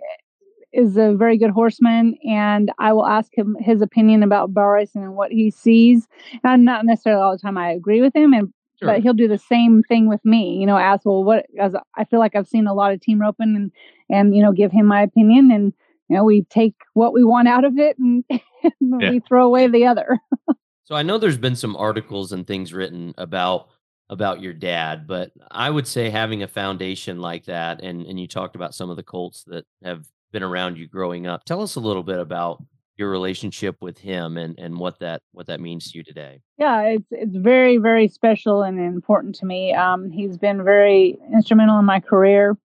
is 0.73 0.97
a 0.97 1.15
very 1.15 1.39
good 1.39 1.51
horseman, 1.51 2.17
and 2.29 2.71
I 2.79 2.93
will 2.93 3.07
ask 3.07 3.37
him 3.37 3.57
his 3.61 3.81
opinion 3.81 4.23
about 4.23 4.55
barrel 4.55 4.87
and 4.95 5.15
what 5.15 5.31
he 5.31 5.51
sees. 5.51 6.09
And 6.43 6.65
not 6.65 6.85
necessarily 6.85 7.23
all 7.23 7.33
the 7.33 7.39
time 7.39 7.59
I 7.59 7.71
agree 7.71 8.01
with 8.01 8.15
him, 8.15 8.33
and 8.33 8.53
sure. 8.79 8.89
but 8.89 9.03
he'll 9.03 9.15
do 9.15 9.29
the 9.29 9.39
same 9.39 9.83
thing 9.83 10.09
with 10.09 10.25
me. 10.25 10.57
You 10.59 10.67
know, 10.67 10.77
ask 10.77 11.05
well, 11.05 11.25
what? 11.25 11.47
As 11.61 11.75
I 11.97 12.05
feel 12.05 12.19
like 12.19 12.35
I've 12.35 12.49
seen 12.49 12.67
a 12.67 12.75
lot 12.75 12.93
of 12.93 13.01
team 13.01 13.21
roping, 13.21 13.55
and 13.57 13.73
and 14.11 14.35
you 14.35 14.43
know, 14.43 14.53
give 14.53 14.73
him 14.73 14.87
my 14.87 15.03
opinion, 15.03 15.51
and 15.51 15.73
you 16.09 16.17
know, 16.17 16.25
we 16.25 16.43
take 16.51 16.75
what 16.93 17.13
we 17.13 17.25
want 17.25 17.49
out 17.49 17.65
of 17.65 17.79
it, 17.79 17.99
and, 17.99 18.25
and 18.31 19.01
yeah. 19.01 19.11
we 19.11 19.21
throw 19.21 19.47
away 19.47 19.67
the 19.67 19.87
other. 19.87 20.19
so 20.85 20.95
I 20.95 21.03
know 21.03 21.19
there's 21.19 21.39
been 21.39 21.57
some 21.57 21.77
articles 21.77 22.33
and 22.33 22.47
things 22.47 22.73
written 22.73 23.15
about 23.17 23.69
about 24.11 24.43
your 24.43 24.53
dad, 24.53 25.07
but 25.07 25.33
I 25.51 25.71
would 25.71 25.87
say 25.87 26.11
having 26.11 26.43
a 26.43 26.49
foundation 26.49 27.21
like 27.21 27.47
that, 27.47 27.83
and 27.83 28.07
and 28.07 28.19
you 28.19 28.29
talked 28.29 28.57
about 28.57 28.75
some 28.75 28.91
of 28.91 28.97
the 28.97 29.03
Colts 29.03 29.45
that 29.45 29.65
have 29.83 30.07
been 30.33 30.43
around 30.43 30.77
you 30.77 30.87
growing 30.89 31.27
up. 31.27 31.45
Tell 31.45 31.63
us 31.63 31.77
a 31.77 31.81
little 31.81 32.03
bit 32.03 32.19
about 32.19 32.63
your 32.97 33.11
relationship 33.11 33.77
with 33.81 33.99
him 33.99 34.37
and 34.37 34.59
and 34.59 34.77
what 34.79 34.99
that 35.01 35.23
what 35.33 35.47
that 35.47 35.61
means 35.61 35.91
to 35.91 35.99
you 35.99 36.05
today. 36.05 36.41
Yeah, 36.59 36.83
it's 36.83 37.09
it's 37.11 37.37
very 37.37 37.79
very 37.79 38.09
special 38.09 38.63
and 38.63 38.79
important 38.79 39.35
to 39.37 39.47
me. 39.47 39.73
Um, 39.75 40.11
he's 40.11 40.37
been 40.37 40.65
very 40.65 41.19
instrumental 41.33 41.79
in 41.79 41.85
my 41.85 42.01
career. 42.01 42.57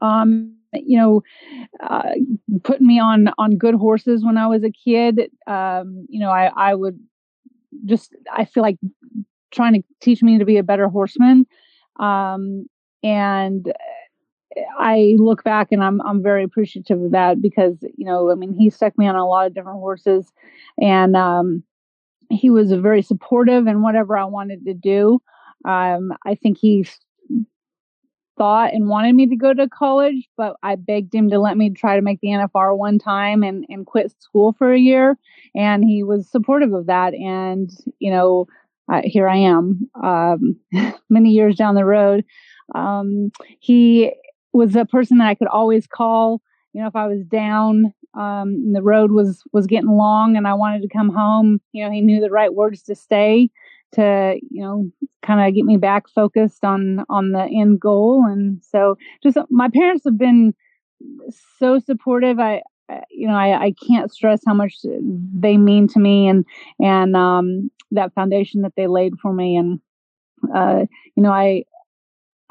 Um, 0.00 0.56
you 0.72 0.96
know, 0.96 1.22
uh, 1.82 2.12
putting 2.64 2.86
me 2.86 2.98
on 2.98 3.30
on 3.38 3.58
good 3.58 3.74
horses 3.74 4.24
when 4.24 4.38
I 4.38 4.46
was 4.46 4.64
a 4.64 4.70
kid. 4.70 5.30
Um, 5.46 6.06
you 6.08 6.20
know, 6.20 6.30
I 6.30 6.50
I 6.56 6.74
would 6.74 6.98
just 7.84 8.14
I 8.32 8.44
feel 8.44 8.62
like 8.62 8.78
trying 9.50 9.74
to 9.74 9.82
teach 10.00 10.22
me 10.22 10.38
to 10.38 10.44
be 10.44 10.56
a 10.56 10.62
better 10.62 10.88
horseman. 10.88 11.46
Um, 12.00 12.66
and 13.02 13.72
I 14.78 15.14
look 15.18 15.44
back 15.44 15.68
and 15.70 15.82
I'm 15.82 16.00
I'm 16.02 16.22
very 16.22 16.44
appreciative 16.44 17.00
of 17.00 17.10
that 17.12 17.40
because 17.40 17.76
you 17.96 18.04
know 18.04 18.30
I 18.30 18.34
mean 18.34 18.52
he 18.52 18.70
stuck 18.70 18.96
me 18.98 19.06
on 19.06 19.16
a 19.16 19.26
lot 19.26 19.46
of 19.46 19.54
different 19.54 19.78
horses, 19.78 20.32
and 20.80 21.16
um, 21.16 21.62
he 22.30 22.50
was 22.50 22.72
very 22.72 23.02
supportive 23.02 23.66
in 23.66 23.82
whatever 23.82 24.16
I 24.16 24.24
wanted 24.24 24.64
to 24.66 24.74
do. 24.74 25.20
Um, 25.64 26.12
I 26.26 26.34
think 26.34 26.58
he 26.58 26.84
thought 28.36 28.72
and 28.72 28.88
wanted 28.88 29.14
me 29.14 29.26
to 29.26 29.36
go 29.36 29.54
to 29.54 29.68
college, 29.68 30.28
but 30.36 30.56
I 30.62 30.76
begged 30.76 31.14
him 31.14 31.30
to 31.30 31.38
let 31.38 31.56
me 31.56 31.70
try 31.70 31.96
to 31.96 32.02
make 32.02 32.20
the 32.20 32.28
NFR 32.28 32.76
one 32.76 32.98
time 32.98 33.42
and, 33.42 33.64
and 33.68 33.86
quit 33.86 34.12
school 34.20 34.54
for 34.58 34.72
a 34.72 34.78
year. 34.78 35.18
And 35.54 35.84
he 35.84 36.02
was 36.02 36.30
supportive 36.30 36.72
of 36.72 36.86
that. 36.86 37.14
And, 37.14 37.70
you 37.98 38.10
know, 38.10 38.46
uh, 38.92 39.02
here 39.04 39.28
I 39.28 39.36
am 39.36 39.88
um, 40.02 40.56
many 41.10 41.30
years 41.30 41.56
down 41.56 41.74
the 41.74 41.84
road. 41.84 42.24
Um, 42.74 43.30
he 43.60 44.12
was 44.52 44.76
a 44.76 44.84
person 44.84 45.18
that 45.18 45.28
I 45.28 45.34
could 45.34 45.48
always 45.48 45.86
call, 45.86 46.42
you 46.72 46.80
know, 46.80 46.86
if 46.86 46.96
I 46.96 47.06
was 47.06 47.24
down 47.24 47.92
um, 48.14 48.72
the 48.72 48.82
road 48.82 49.12
was 49.12 49.42
was 49.52 49.66
getting 49.66 49.90
long 49.90 50.36
and 50.36 50.46
I 50.46 50.54
wanted 50.54 50.82
to 50.82 50.88
come 50.88 51.08
home. 51.08 51.60
You 51.72 51.84
know, 51.84 51.90
he 51.90 52.00
knew 52.00 52.20
the 52.20 52.30
right 52.30 52.52
words 52.52 52.82
to 52.84 52.94
say 52.94 53.50
to 53.92 54.38
you 54.50 54.62
know 54.62 54.90
kind 55.22 55.46
of 55.46 55.54
get 55.54 55.64
me 55.64 55.76
back 55.76 56.08
focused 56.08 56.64
on 56.64 57.04
on 57.08 57.32
the 57.32 57.44
end 57.44 57.80
goal. 57.80 58.24
And 58.26 58.62
so, 58.62 58.96
just 59.22 59.38
my 59.50 59.68
parents 59.68 60.04
have 60.04 60.18
been 60.18 60.54
so 61.58 61.78
supportive. 61.78 62.38
I 62.38 62.62
you 63.10 63.26
know 63.26 63.34
I, 63.34 63.66
I 63.66 63.74
can't 63.86 64.12
stress 64.12 64.40
how 64.46 64.54
much 64.54 64.74
they 64.82 65.56
mean 65.56 65.88
to 65.88 65.98
me 65.98 66.28
and 66.28 66.44
and 66.80 67.16
um, 67.16 67.70
that 67.92 68.12
foundation 68.14 68.62
that 68.62 68.74
they 68.76 68.86
laid 68.86 69.14
for 69.20 69.32
me. 69.32 69.56
And 69.56 69.80
uh, 70.54 70.84
you 71.16 71.22
know 71.22 71.32
I 71.32 71.64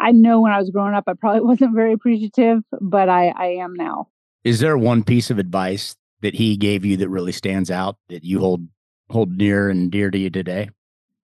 I 0.01 0.11
know 0.11 0.41
when 0.41 0.51
I 0.51 0.59
was 0.59 0.69
growing 0.69 0.95
up, 0.95 1.05
I 1.07 1.13
probably 1.13 1.41
wasn't 1.47 1.75
very 1.75 1.93
appreciative, 1.93 2.63
but 2.81 3.07
I, 3.09 3.27
I 3.29 3.45
am 3.61 3.75
now. 3.75 4.09
Is 4.43 4.59
there 4.59 4.77
one 4.77 5.03
piece 5.03 5.29
of 5.29 5.37
advice 5.37 5.95
that 6.21 6.35
he 6.35 6.57
gave 6.57 6.83
you 6.83 6.97
that 6.97 7.09
really 7.09 7.31
stands 7.31 7.69
out 7.69 7.97
that 8.09 8.23
you 8.23 8.39
hold 8.39 8.67
hold 9.09 9.37
near 9.37 9.69
and 9.69 9.91
dear 9.91 10.09
to 10.09 10.17
you 10.17 10.29
today? 10.29 10.69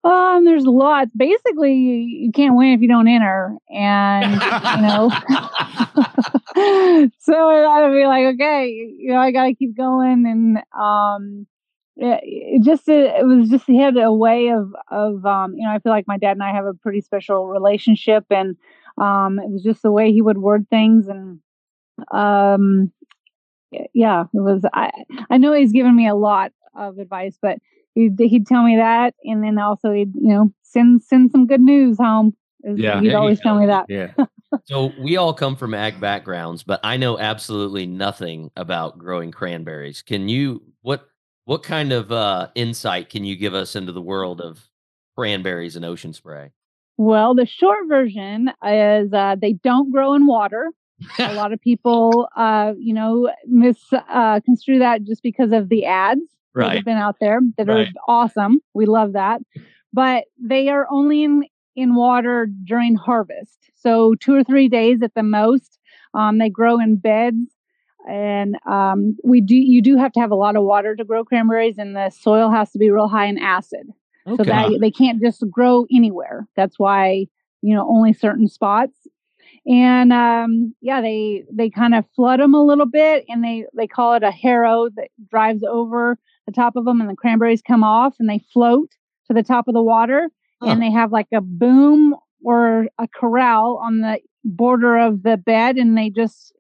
Um, 0.03 0.45
there's 0.45 0.67
lots. 0.67 1.11
Basically, 1.17 1.75
you, 1.75 1.95
you 2.27 2.33
can't 2.33 2.57
win 2.57 2.73
if 2.73 2.81
you 2.81 2.89
don't 2.89 3.09
enter, 3.09 3.57
and 3.71 4.33
you 4.35 4.83
know. 4.83 5.11
so 7.21 7.49
I'd 7.49 7.93
be 7.93 8.07
like, 8.07 8.35
okay, 8.35 8.69
you 8.69 9.13
know, 9.13 9.19
I 9.19 9.31
got 9.31 9.45
to 9.45 9.55
keep 9.55 9.77
going, 9.77 10.27
and 10.27 10.59
um, 10.79 11.47
it, 11.97 12.21
it 12.23 12.63
just 12.63 12.89
it, 12.89 13.15
it 13.21 13.27
was 13.27 13.49
just 13.49 13.67
he 13.67 13.79
had 13.79 13.97
a 13.97 14.13
way 14.13 14.49
of 14.49 14.75
of 14.91 15.25
um, 15.27 15.55
you 15.57 15.65
know, 15.65 15.71
I 15.71 15.79
feel 15.79 15.93
like 15.93 16.09
my 16.09 16.19
dad 16.19 16.33
and 16.33 16.43
I 16.43 16.53
have 16.53 16.67
a 16.67 16.75
pretty 16.75 17.01
special 17.01 17.47
relationship, 17.47 18.25
and 18.31 18.57
um, 18.99 19.39
it 19.39 19.51
was 19.51 19.63
just 19.63 19.83
the 19.83 19.93
way 19.93 20.13
he 20.13 20.23
would 20.23 20.39
word 20.39 20.69
things, 20.69 21.09
and 21.09 21.41
um, 22.11 22.93
yeah, 23.93 24.25
it 24.33 24.41
was. 24.41 24.65
I 24.73 24.91
I 25.31 25.39
know 25.39 25.53
he's 25.53 25.73
given 25.73 25.95
me 25.95 26.09
a 26.09 26.15
lot 26.15 26.53
of 26.75 26.99
advice, 26.99 27.39
but 27.41 27.59
he'd 27.95 28.19
he'd 28.19 28.47
tell 28.47 28.65
me 28.65 28.77
that, 28.77 29.15
and 29.25 29.43
then 29.45 29.59
also 29.59 29.93
he'd 29.93 30.15
you 30.15 30.29
know 30.29 30.53
send 30.63 31.03
send 31.03 31.31
some 31.31 31.47
good 31.47 31.61
news 31.61 31.99
home. 31.99 32.35
Yeah, 32.65 33.01
he'd 33.01 33.15
always 33.15 33.41
tell 33.41 33.59
me 33.59 33.67
that. 33.67 33.87
Yeah. 33.89 34.13
so 34.65 34.91
we 34.99 35.17
all 35.19 35.35
come 35.35 35.55
from 35.55 35.75
ag 35.75 36.01
backgrounds, 36.01 36.63
but 36.63 36.81
I 36.83 36.97
know 36.97 37.19
absolutely 37.19 37.87
nothing 37.87 38.51
about 38.57 38.99
growing 38.99 39.31
cranberries. 39.31 40.01
Can 40.01 40.29
you 40.29 40.63
what 40.81 41.09
what 41.45 41.63
kind 41.63 41.93
of 41.93 42.11
uh, 42.11 42.49
insight 42.55 43.11
can 43.11 43.25
you 43.25 43.37
give 43.37 43.55
us 43.55 43.77
into 43.77 43.93
the 43.93 44.03
world 44.03 44.41
of 44.41 44.69
cranberries 45.17 45.77
and 45.77 45.85
ocean 45.85 46.13
spray? 46.13 46.53
Well, 46.97 47.35
the 47.35 47.47
short 47.47 47.89
version 47.89 48.51
is 48.65 49.13
uh, 49.13 49.37
they 49.41 49.55
don't 49.55 49.91
grow 49.91 50.15
in 50.15 50.27
water 50.27 50.71
a 51.19 51.33
lot 51.35 51.53
of 51.53 51.61
people, 51.61 52.29
uh, 52.37 52.73
you 52.79 52.95
know, 52.95 53.31
misconstrue 53.47 54.77
uh, 54.77 54.81
that 54.81 55.05
just 55.05 55.23
because 55.23 55.53
of 55.53 55.69
the 55.69 55.85
ads 55.85 56.21
right. 56.55 56.69
that 56.69 56.77
have 56.77 56.85
been 56.85 56.97
out 56.97 57.17
there 57.21 57.41
that 57.57 57.67
right. 57.67 57.89
are 57.89 57.93
awesome. 58.09 58.61
We 58.75 58.87
love 58.87 59.13
that, 59.13 59.41
but 59.93 60.25
they 60.39 60.69
are 60.69 60.87
only 60.91 61.25
in 61.25 61.45
in 61.77 61.97
water 61.97 62.47
during 62.65 62.95
harvest, 62.95 63.59
so 63.75 64.15
two 64.15 64.35
or 64.35 64.45
three 64.45 64.69
days 64.69 65.03
at 65.03 65.15
the 65.15 65.23
most. 65.23 65.79
Um, 66.15 66.39
they 66.39 66.49
grow 66.49 66.79
in 66.79 66.97
beds, 66.97 67.51
and 68.09 68.57
um, 68.67 69.17
we 69.25 69.41
do. 69.41 69.57
You 69.57 69.83
do 69.83 69.97
have 69.97 70.13
to 70.13 70.21
have 70.21 70.31
a 70.31 70.37
lot 70.37 70.57
of 70.57 70.65
water 70.65 70.97
to 70.97 71.05
grow 71.05 71.25
cranberries, 71.25 71.79
and 71.79 71.97
the 71.97 72.11
soil 72.11 72.51
has 72.51 72.71
to 72.73 72.79
be 72.79 72.91
real 72.91 73.09
high 73.09 73.27
in 73.27 73.39
acid, 73.39 73.89
okay. 74.27 74.37
so 74.37 74.45
that 74.45 74.79
they 74.81 74.91
can't 74.91 75.21
just 75.21 75.43
grow 75.51 75.87
anywhere. 75.93 76.47
That's 76.57 76.79
why 76.79 77.27
you 77.63 77.75
know 77.75 77.89
only 77.89 78.13
certain 78.13 78.49
spots 78.49 79.07
and 79.67 80.13
um, 80.13 80.75
yeah, 80.81 81.01
they 81.01 81.45
they 81.53 81.71
kind 81.71 81.95
of 81.95 82.05
flood 82.15 82.41
them 82.41 82.55
a 82.55 82.65
little 82.65 82.87
bit, 82.87 83.25
and 83.29 83.43
they 83.43 83.65
they 83.75 83.87
call 83.87 84.15
it 84.15 84.23
a 84.23 84.31
harrow 84.31 84.89
that 84.97 85.09
drives 85.31 85.63
over 85.65 86.19
the 86.47 86.53
top 86.53 86.77
of 86.77 86.85
them, 86.85 87.01
and 87.01 87.09
the 87.09 87.17
cranberries 87.17 87.63
come 87.63 87.83
off, 87.83 88.15
and 88.19 88.29
they 88.29 88.41
float 88.53 88.91
to 89.27 89.35
the 89.35 89.43
top 89.43 89.67
of 89.67 89.75
the 89.75 89.83
water, 89.83 90.29
huh. 90.61 90.71
and 90.71 90.83
they 90.83 90.91
have 90.91 91.13
like 91.13 91.29
a 91.33 91.41
boom 91.41 92.15
or 92.45 92.89
a 92.99 93.09
corral 93.09 93.81
on 93.83 94.01
the 94.01 94.21
border 94.45 94.99
of 94.99 95.23
the 95.23 95.39
bed, 95.39 95.77
and 95.77 95.97
they 95.97 96.11
just 96.11 96.53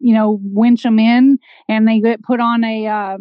you 0.00 0.14
know 0.14 0.40
winch 0.42 0.82
them 0.82 0.98
in, 0.98 1.38
and 1.68 1.86
they 1.86 2.00
get 2.00 2.22
put 2.22 2.40
on 2.40 2.64
a, 2.64 2.86
uh, 2.86 3.18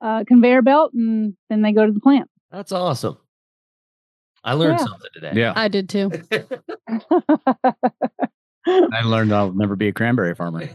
a 0.00 0.24
conveyor 0.26 0.62
belt, 0.62 0.92
and 0.94 1.34
then 1.48 1.62
they 1.62 1.72
go 1.72 1.86
to 1.86 1.92
the 1.92 2.00
plant. 2.00 2.28
That's 2.50 2.72
awesome. 2.72 3.16
I 4.44 4.54
learned 4.54 4.78
yeah. 4.78 4.84
something 4.84 5.10
today. 5.14 5.32
Yeah, 5.34 5.52
I 5.56 5.68
did 5.68 5.88
too. 5.88 6.10
I 8.66 9.02
learned 9.02 9.32
I'll 9.32 9.52
never 9.52 9.76
be 9.76 9.88
a 9.88 9.92
cranberry 9.92 10.34
farmer. 10.34 10.68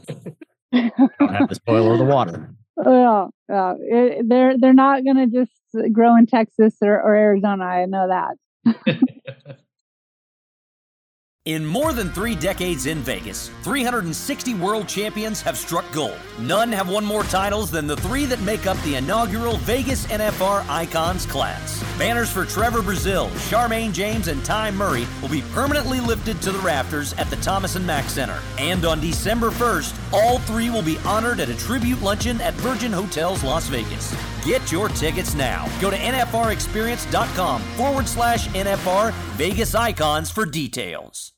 I 0.74 0.92
don't 1.20 1.34
have 1.34 1.50
the 1.50 1.60
soil 1.68 1.88
or 1.88 1.98
the 1.98 2.06
water. 2.06 2.50
Yeah, 2.84 3.28
yeah. 3.50 3.76
It, 3.78 4.28
they're 4.28 4.58
they're 4.58 4.74
not 4.74 5.04
going 5.04 5.18
to 5.18 5.28
just 5.28 5.52
grow 5.94 6.16
in 6.16 6.26
Texas 6.26 6.74
or, 6.82 7.00
or 7.00 7.16
Arizona. 7.16 7.64
I 7.64 7.86
know 7.86 8.08
that. 8.08 8.98
In 11.46 11.66
more 11.66 11.92
than 11.92 12.10
three 12.10 12.36
decades 12.36 12.86
in 12.86 13.00
Vegas, 13.00 13.50
360 13.64 14.54
world 14.54 14.88
champions 14.88 15.42
have 15.42 15.58
struck 15.58 15.84
gold. 15.92 16.18
None 16.40 16.72
have 16.72 16.90
won 16.90 17.04
more 17.04 17.24
titles 17.24 17.70
than 17.70 17.86
the 17.86 17.98
three 17.98 18.24
that 18.28 18.42
make 18.44 18.66
up 18.66 18.82
the 18.84 18.96
inaugural 18.96 19.58
Vegas 19.58 20.08
NFR 20.08 20.66
Icons 20.70 21.26
class. 21.26 21.84
Banners 22.00 22.32
for 22.32 22.46
Trevor 22.46 22.80
Brazile, 22.80 23.30
Charmayne 23.50 23.92
James, 23.92 24.30
and 24.30 24.46
Ty 24.46 24.72
Murray 24.72 25.06
will 25.22 25.28
be 25.28 25.42
permanently 25.52 26.00
lifted 26.00 26.42
to 26.44 26.54
the 26.54 26.60
rafters 26.60 27.12
at 27.16 27.30
the 27.30 27.36
Thomas 27.36 27.76
and 27.76 27.86
Mack 27.86 28.06
Center. 28.06 28.40
And 28.58 28.86
on 28.86 29.02
December 29.02 29.52
1st, 29.52 30.14
all 30.14 30.40
three 30.40 30.70
will 30.70 30.82
be 30.82 30.98
honored 31.00 31.42
at 31.42 31.50
a 31.50 31.58
tribute 31.58 32.02
luncheon 32.02 32.40
at 32.40 32.54
Virgin 32.54 32.94
Hotels 32.94 33.44
Las 33.44 33.68
Vegas. 33.68 34.16
Get 34.46 34.72
your 34.72 34.90
tickets 34.90 35.36
now. 35.36 35.68
Go 35.80 35.90
to 35.90 35.96
NFRExperience.com 35.96 37.62
forward 37.62 38.08
slash 38.08 38.48
NFR 38.50 39.14
Vegas 39.38 39.74
Icons 39.74 40.30
for 40.30 40.46
details. 40.46 41.34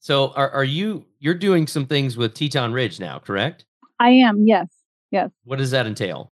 So 0.00 0.30
are, 0.30 0.50
are 0.50 0.64
you 0.64 1.04
you're 1.18 1.34
doing 1.34 1.66
some 1.66 1.86
things 1.86 2.16
with 2.16 2.34
Teton 2.34 2.72
Ridge 2.72 2.98
now, 2.98 3.18
correct? 3.18 3.64
I 4.00 4.10
am, 4.10 4.46
yes. 4.46 4.66
Yes. 5.10 5.30
What 5.44 5.58
does 5.58 5.70
that 5.72 5.86
entail? 5.86 6.32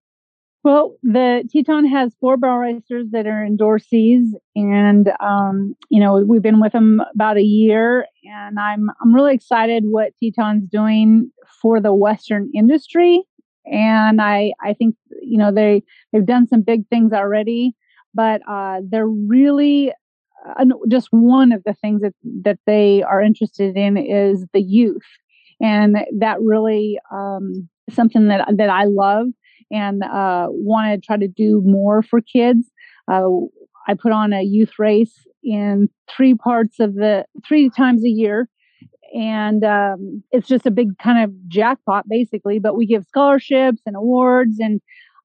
Well, 0.62 0.97
the 1.02 1.49
Teton 1.50 1.87
has 1.87 2.14
four 2.20 2.37
barrel 2.37 2.59
racers 2.59 3.06
that 3.12 3.26
are 3.26 3.47
endorsees, 3.47 4.32
and 4.54 5.11
um, 5.20 5.75
you 5.88 6.00
know 6.00 6.16
we've 6.16 6.42
been 6.42 6.61
with 6.61 6.73
them 6.73 7.00
about 7.14 7.38
a 7.38 7.42
year, 7.42 8.06
and 8.25 8.59
I'm 8.59 8.90
I'm 9.00 9.14
really 9.14 9.35
excited 9.35 9.85
what 9.87 10.12
Teton's 10.23 10.68
doing 10.68 11.30
for 11.62 11.80
the 11.80 11.94
Western 11.94 12.50
industry, 12.54 13.23
and 13.71 14.21
I 14.21 14.53
I 14.62 14.75
think 14.75 14.97
you 15.23 15.39
know 15.39 15.53
they 15.53 15.83
they've 16.12 16.27
done 16.27 16.47
some 16.49 16.62
big 16.62 16.87
things 16.89 17.12
already, 17.12 17.75
but 18.15 18.43
uh, 18.49 18.81
they're 18.89 19.09
really 19.09 19.93
uh, 20.49 20.65
just 20.89 21.09
one 21.11 21.53
of 21.53 21.62
the 21.65 21.75
things 21.75 22.03
that 22.03 22.15
that 22.43 22.59
they 22.67 23.03
are 23.03 23.23
interested 23.23 23.77
in 23.77 23.97
is 23.97 24.45
the 24.53 24.62
youth, 24.62 25.07
and 25.61 25.97
that 26.19 26.41
really 26.41 26.99
um, 27.12 27.69
something 27.91 28.29
that 28.29 28.47
that 28.57 28.71
I 28.71 28.85
love 28.85 29.29
and 29.71 30.03
uh, 30.03 30.47
want 30.50 30.93
to 31.00 31.07
try 31.07 31.17
to 31.17 31.29
do 31.29 31.62
more 31.65 32.03
for 32.03 32.21
kids. 32.21 32.67
Uh, 33.11 33.29
I 33.89 33.95
put 33.95 34.12
on 34.12 34.33
a 34.33 34.43
youth 34.43 34.73
race 34.79 35.27
in 35.43 35.89
three 36.15 36.35
parts 36.35 36.81
of 36.81 36.95
the 36.95 37.25
three 37.47 37.71
times 37.71 38.05
a 38.05 38.09
year. 38.09 38.49
And 39.14 39.64
um, 39.64 40.23
it's 40.31 40.49
just 40.49 40.67
a 40.67 40.71
big 40.71 40.97
kind 40.99 41.25
of 41.25 41.49
jackpot, 41.49 42.09
basically. 42.09 42.59
But 42.59 42.76
we 42.76 42.87
give 42.87 43.05
scholarships 43.05 43.81
and 43.87 43.97
awards, 43.97 44.57
and 44.61 44.81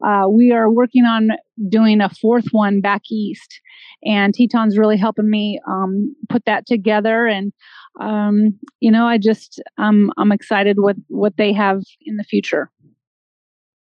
uh, 0.06 0.27
we 0.30 0.51
are 0.51 0.72
working 0.72 1.06
on 1.06 1.30
doing 1.70 2.01
a 2.01 2.10
fourth 2.10 2.48
one 2.51 2.82
back 2.82 3.04
east, 3.12 3.62
and 4.04 4.34
Teton's 4.34 4.77
really 4.77 4.98
helping 4.98 5.30
me 5.30 5.60
um, 5.68 6.15
put 6.30 6.46
that 6.46 6.65
together. 6.65 7.27
And 7.27 7.54
um, 8.00 8.60
you 8.80 8.92
know, 8.92 9.06
I 9.06 9.18
just 9.18 9.62
um, 9.77 10.12
I'm 10.18 10.32
excited 10.32 10.77
with 10.80 10.98
what 11.08 11.38
they 11.38 11.54
have 11.54 11.82
in 12.01 12.18
the 12.18 12.24
future. 12.24 12.72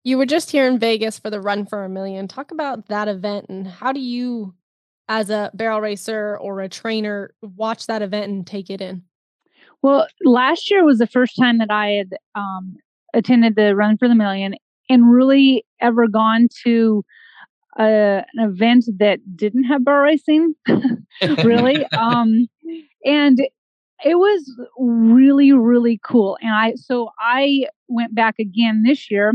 You 0.06 0.18
were 0.18 0.26
just 0.26 0.52
here 0.52 0.68
in 0.68 0.78
Vegas 0.78 1.18
for 1.18 1.30
the 1.30 1.40
Run 1.40 1.66
for 1.66 1.84
a 1.84 1.88
Million. 1.88 2.28
Talk 2.28 2.52
about 2.52 2.86
that 2.86 3.08
event 3.08 3.46
and 3.48 3.66
how 3.66 3.92
do 3.92 3.98
you, 3.98 4.54
as 5.08 5.30
a 5.30 5.50
barrel 5.52 5.80
racer 5.80 6.38
or 6.40 6.60
a 6.60 6.68
trainer, 6.68 7.34
watch 7.42 7.88
that 7.88 8.02
event 8.02 8.30
and 8.30 8.46
take 8.46 8.70
it 8.70 8.80
in? 8.80 9.02
Well, 9.86 10.08
last 10.24 10.68
year 10.68 10.84
was 10.84 10.98
the 10.98 11.06
first 11.06 11.36
time 11.36 11.58
that 11.58 11.70
I 11.70 11.90
had 11.90 12.16
um, 12.34 12.74
attended 13.14 13.54
the 13.54 13.76
Run 13.76 13.96
for 13.96 14.08
the 14.08 14.16
Million, 14.16 14.56
and 14.90 15.08
really 15.08 15.64
ever 15.80 16.08
gone 16.08 16.48
to 16.64 17.04
a, 17.78 18.24
an 18.34 18.50
event 18.50 18.86
that 18.98 19.20
didn't 19.36 19.62
have 19.62 19.84
bar 19.84 20.02
racing, 20.02 20.56
really. 21.44 21.86
um, 21.92 22.48
and 23.04 23.38
it 24.04 24.16
was 24.16 24.60
really 24.78 25.52
really 25.52 25.98
cool 26.04 26.36
and 26.42 26.52
i 26.52 26.74
so 26.74 27.08
i 27.18 27.64
went 27.88 28.14
back 28.14 28.34
again 28.38 28.82
this 28.82 29.10
year 29.10 29.32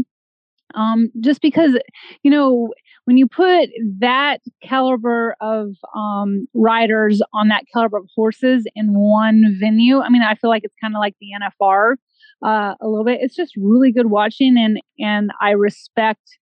um 0.75 1.09
just 1.19 1.41
because 1.41 1.71
you 2.21 2.29
know 2.29 2.71
when 3.05 3.17
you 3.17 3.27
put 3.27 3.69
that 3.99 4.41
caliber 4.63 5.35
of 5.41 5.69
um 5.95 6.47
riders 6.53 7.21
on 7.33 7.47
that 7.47 7.63
caliber 7.73 7.97
of 7.97 8.07
horses 8.15 8.65
in 8.75 8.93
one 8.93 9.55
venue 9.59 9.99
i 10.01 10.09
mean 10.09 10.21
i 10.21 10.35
feel 10.35 10.49
like 10.49 10.63
it's 10.63 10.75
kind 10.81 10.95
of 10.95 10.99
like 10.99 11.15
the 11.19 11.29
nfr 11.41 11.95
uh 12.43 12.75
a 12.81 12.87
little 12.87 13.05
bit. 13.05 13.19
It's 13.21 13.35
just 13.35 13.53
really 13.57 13.91
good 13.91 14.07
watching 14.07 14.57
and 14.57 14.79
and 14.99 15.31
i 15.41 15.51
respect 15.51 16.37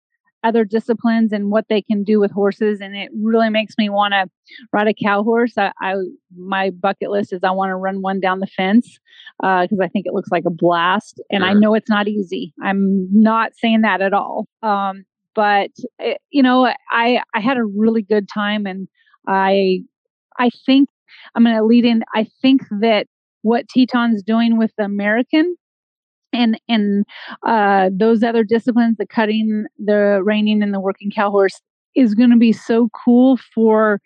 other 0.43 0.65
disciplines 0.65 1.33
and 1.33 1.51
what 1.51 1.65
they 1.71 1.81
can 1.81 2.05
do 2.05 2.21
with 2.21 2.31
horses 2.31 2.81
and 2.81 2.95
it 2.95 3.11
really 3.23 3.49
makes 3.49 3.75
me 3.79 3.89
want 3.89 4.13
to 4.13 4.27
ride 4.75 4.87
a 4.87 4.93
cow 4.93 5.23
horse. 5.23 5.55
I, 5.57 5.73
I 5.81 5.95
my 6.37 6.71
bucket 6.71 7.11
list 7.11 7.33
is 7.33 7.41
i 7.43 7.51
want 7.51 7.71
to 7.71 7.77
run 7.77 8.03
one 8.03 8.21
down 8.21 8.41
the 8.41 8.47
fence 8.47 8.99
because 9.41 9.79
uh, 9.81 9.85
i 9.85 9.89
think 9.89 10.07
it 10.07 10.13
looks 10.13 10.31
like 10.31 10.45
a 10.47 10.51
blast 10.51 11.21
and 11.31 11.43
sure. 11.43 11.51
i 11.51 11.55
know 11.55 11.75
it's 11.75 11.89
not 11.89 12.09
easy. 12.09 12.53
I'm 12.63 13.09
not 13.11 13.53
saying 13.57 13.81
that 13.83 14.03
at 14.03 14.13
all. 14.13 14.47
Um, 14.63 15.05
but 15.35 15.71
it, 15.99 16.21
you 16.31 16.43
know 16.43 16.73
i 16.91 17.21
i 17.35 17.41
had 17.41 17.57
a 17.57 17.65
really 17.65 18.03
good 18.03 18.29
time 18.33 18.67
and 18.67 18.89
i 19.29 19.81
i 20.39 20.51
think 20.67 20.89
i'm 21.35 21.45
going 21.45 21.57
to 21.57 21.65
lead 21.65 21.85
in 21.85 22.03
i 22.15 22.27
think 22.43 22.63
that 22.81 23.07
what 23.43 23.69
teton's 23.69 24.23
doing 24.23 24.59
with 24.59 24.73
the 24.79 24.85
american 24.85 25.57
and 26.35 26.61
and 26.69 27.05
uh, 27.47 27.91
those 27.93 28.23
other 28.23 28.45
disciplines, 28.45 28.97
the 28.99 29.07
cutting, 29.07 29.65
the 29.79 30.21
reining, 30.23 30.63
and 30.63 30.75
the 30.75 30.81
working 30.81 31.11
cow 31.11 31.31
horse, 31.31 31.61
is 31.95 32.15
going 32.15 32.31
to 32.31 32.37
be 32.37 32.53
so 32.53 32.89
cool 33.05 33.39
for 33.55 34.01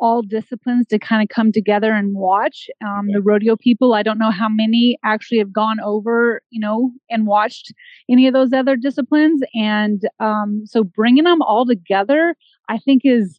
all 0.00 0.22
disciplines 0.22 0.86
to 0.88 0.98
kind 0.98 1.22
of 1.22 1.28
come 1.34 1.52
together 1.52 1.92
and 1.92 2.14
watch. 2.14 2.68
Um, 2.84 3.08
the 3.12 3.20
rodeo 3.20 3.54
people, 3.54 3.94
I 3.94 4.02
don't 4.02 4.18
know 4.18 4.30
how 4.30 4.48
many 4.48 4.98
actually 5.04 5.38
have 5.38 5.52
gone 5.52 5.78
over, 5.80 6.42
you 6.50 6.58
know, 6.58 6.90
and 7.10 7.26
watched 7.26 7.72
any 8.08 8.26
of 8.26 8.32
those 8.32 8.52
other 8.52 8.76
disciplines, 8.76 9.42
and 9.54 10.02
um, 10.18 10.62
so 10.64 10.82
bringing 10.82 11.24
them 11.24 11.42
all 11.42 11.66
together, 11.66 12.34
I 12.68 12.78
think, 12.78 13.02
is 13.04 13.38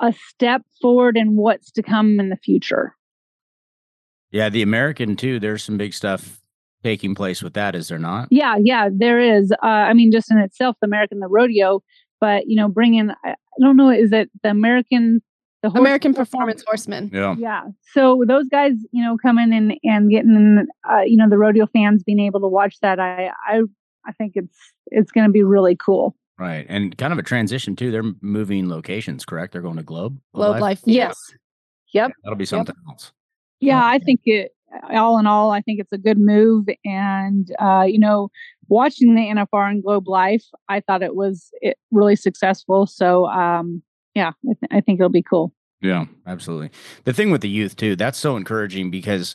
a 0.00 0.12
step 0.28 0.62
forward 0.82 1.16
in 1.16 1.36
what's 1.36 1.70
to 1.72 1.82
come 1.82 2.18
in 2.18 2.28
the 2.28 2.36
future. 2.36 2.94
Yeah, 4.30 4.48
the 4.48 4.62
American 4.62 5.16
too. 5.16 5.38
There's 5.38 5.62
some 5.62 5.78
big 5.78 5.94
stuff 5.94 6.40
taking 6.82 7.14
place 7.14 7.42
with 7.42 7.54
that, 7.54 7.74
is 7.74 7.88
there 7.88 7.98
not? 7.98 8.28
Yeah, 8.30 8.56
yeah, 8.60 8.88
there 8.92 9.20
is. 9.20 9.52
Uh, 9.62 9.66
I 9.66 9.94
mean, 9.94 10.12
just 10.12 10.30
in 10.30 10.38
itself, 10.38 10.76
the 10.80 10.86
American, 10.86 11.20
the 11.20 11.28
rodeo, 11.28 11.82
but 12.20 12.46
you 12.46 12.56
know, 12.56 12.68
bringing, 12.68 13.10
I 13.24 13.34
don't 13.60 13.76
know, 13.76 13.90
is 13.90 14.12
it 14.12 14.30
the 14.42 14.50
American, 14.50 15.22
the 15.64 15.70
horse 15.70 15.80
American 15.80 16.12
Performance 16.12 16.62
Horsemen? 16.66 17.10
Yeah, 17.12 17.34
yeah. 17.38 17.62
So 17.92 18.22
those 18.26 18.48
guys, 18.48 18.74
you 18.92 19.02
know, 19.02 19.16
coming 19.16 19.52
and 19.52 19.74
and 19.82 20.10
getting, 20.10 20.66
uh, 20.88 21.00
you 21.00 21.16
know, 21.16 21.28
the 21.28 21.38
rodeo 21.38 21.66
fans 21.66 22.02
being 22.02 22.20
able 22.20 22.40
to 22.40 22.48
watch 22.48 22.78
that, 22.80 23.00
I 23.00 23.30
I 23.48 23.62
I 24.06 24.12
think 24.12 24.32
it's 24.34 24.56
it's 24.88 25.10
going 25.10 25.26
to 25.26 25.32
be 25.32 25.42
really 25.42 25.74
cool. 25.74 26.14
Right, 26.38 26.66
and 26.68 26.96
kind 26.98 27.12
of 27.12 27.18
a 27.18 27.22
transition 27.22 27.76
too. 27.76 27.90
They're 27.90 28.12
moving 28.20 28.68
locations, 28.68 29.24
correct? 29.24 29.52
They're 29.52 29.62
going 29.62 29.76
to 29.76 29.82
Globe. 29.82 30.18
Globe 30.34 30.52
Life. 30.52 30.60
Life. 30.60 30.80
Yes. 30.84 31.16
Yep. 31.94 32.12
That'll 32.24 32.36
be 32.36 32.44
something 32.44 32.74
yep. 32.86 32.92
else. 32.92 33.12
Yeah, 33.60 33.84
I 33.84 33.98
think 33.98 34.20
it 34.24 34.52
all 34.90 35.18
in 35.18 35.26
all, 35.26 35.50
I 35.50 35.60
think 35.60 35.80
it's 35.80 35.92
a 35.92 35.98
good 35.98 36.18
move. 36.18 36.66
And, 36.84 37.50
uh, 37.60 37.84
you 37.86 37.98
know, 37.98 38.28
watching 38.68 39.14
the 39.14 39.22
NFR 39.22 39.70
and 39.70 39.82
Globe 39.82 40.08
Life, 40.08 40.44
I 40.68 40.80
thought 40.80 41.02
it 41.02 41.14
was 41.14 41.50
it 41.60 41.78
really 41.90 42.16
successful. 42.16 42.86
So, 42.86 43.26
um, 43.28 43.82
yeah, 44.14 44.28
I, 44.28 44.52
th- 44.54 44.70
I 44.70 44.80
think 44.80 45.00
it'll 45.00 45.10
be 45.10 45.22
cool. 45.22 45.52
Yeah, 45.80 46.06
absolutely. 46.26 46.70
The 47.04 47.12
thing 47.12 47.30
with 47.30 47.42
the 47.42 47.48
youth 47.48 47.76
too, 47.76 47.94
that's 47.96 48.18
so 48.18 48.36
encouraging 48.36 48.90
because, 48.90 49.34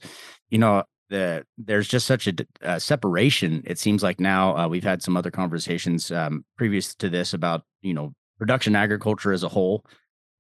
you 0.50 0.58
know, 0.58 0.84
the 1.10 1.46
there's 1.58 1.88
just 1.88 2.08
such 2.08 2.28
a 2.28 2.34
uh, 2.64 2.80
separation. 2.80 3.64
It 3.66 3.80
seems 3.80 4.04
like 4.04 4.20
now 4.20 4.56
uh, 4.56 4.68
we've 4.68 4.84
had 4.84 5.02
some 5.02 5.18
other 5.18 5.32
conversations 5.32 6.12
um, 6.12 6.46
previous 6.58 6.96
to 6.96 7.10
this 7.10 7.34
about 7.34 7.64
you 7.82 7.94
know 7.94 8.14
production 8.38 8.76
agriculture 8.76 9.34
as 9.34 9.44
a 9.44 9.50
whole, 9.50 9.86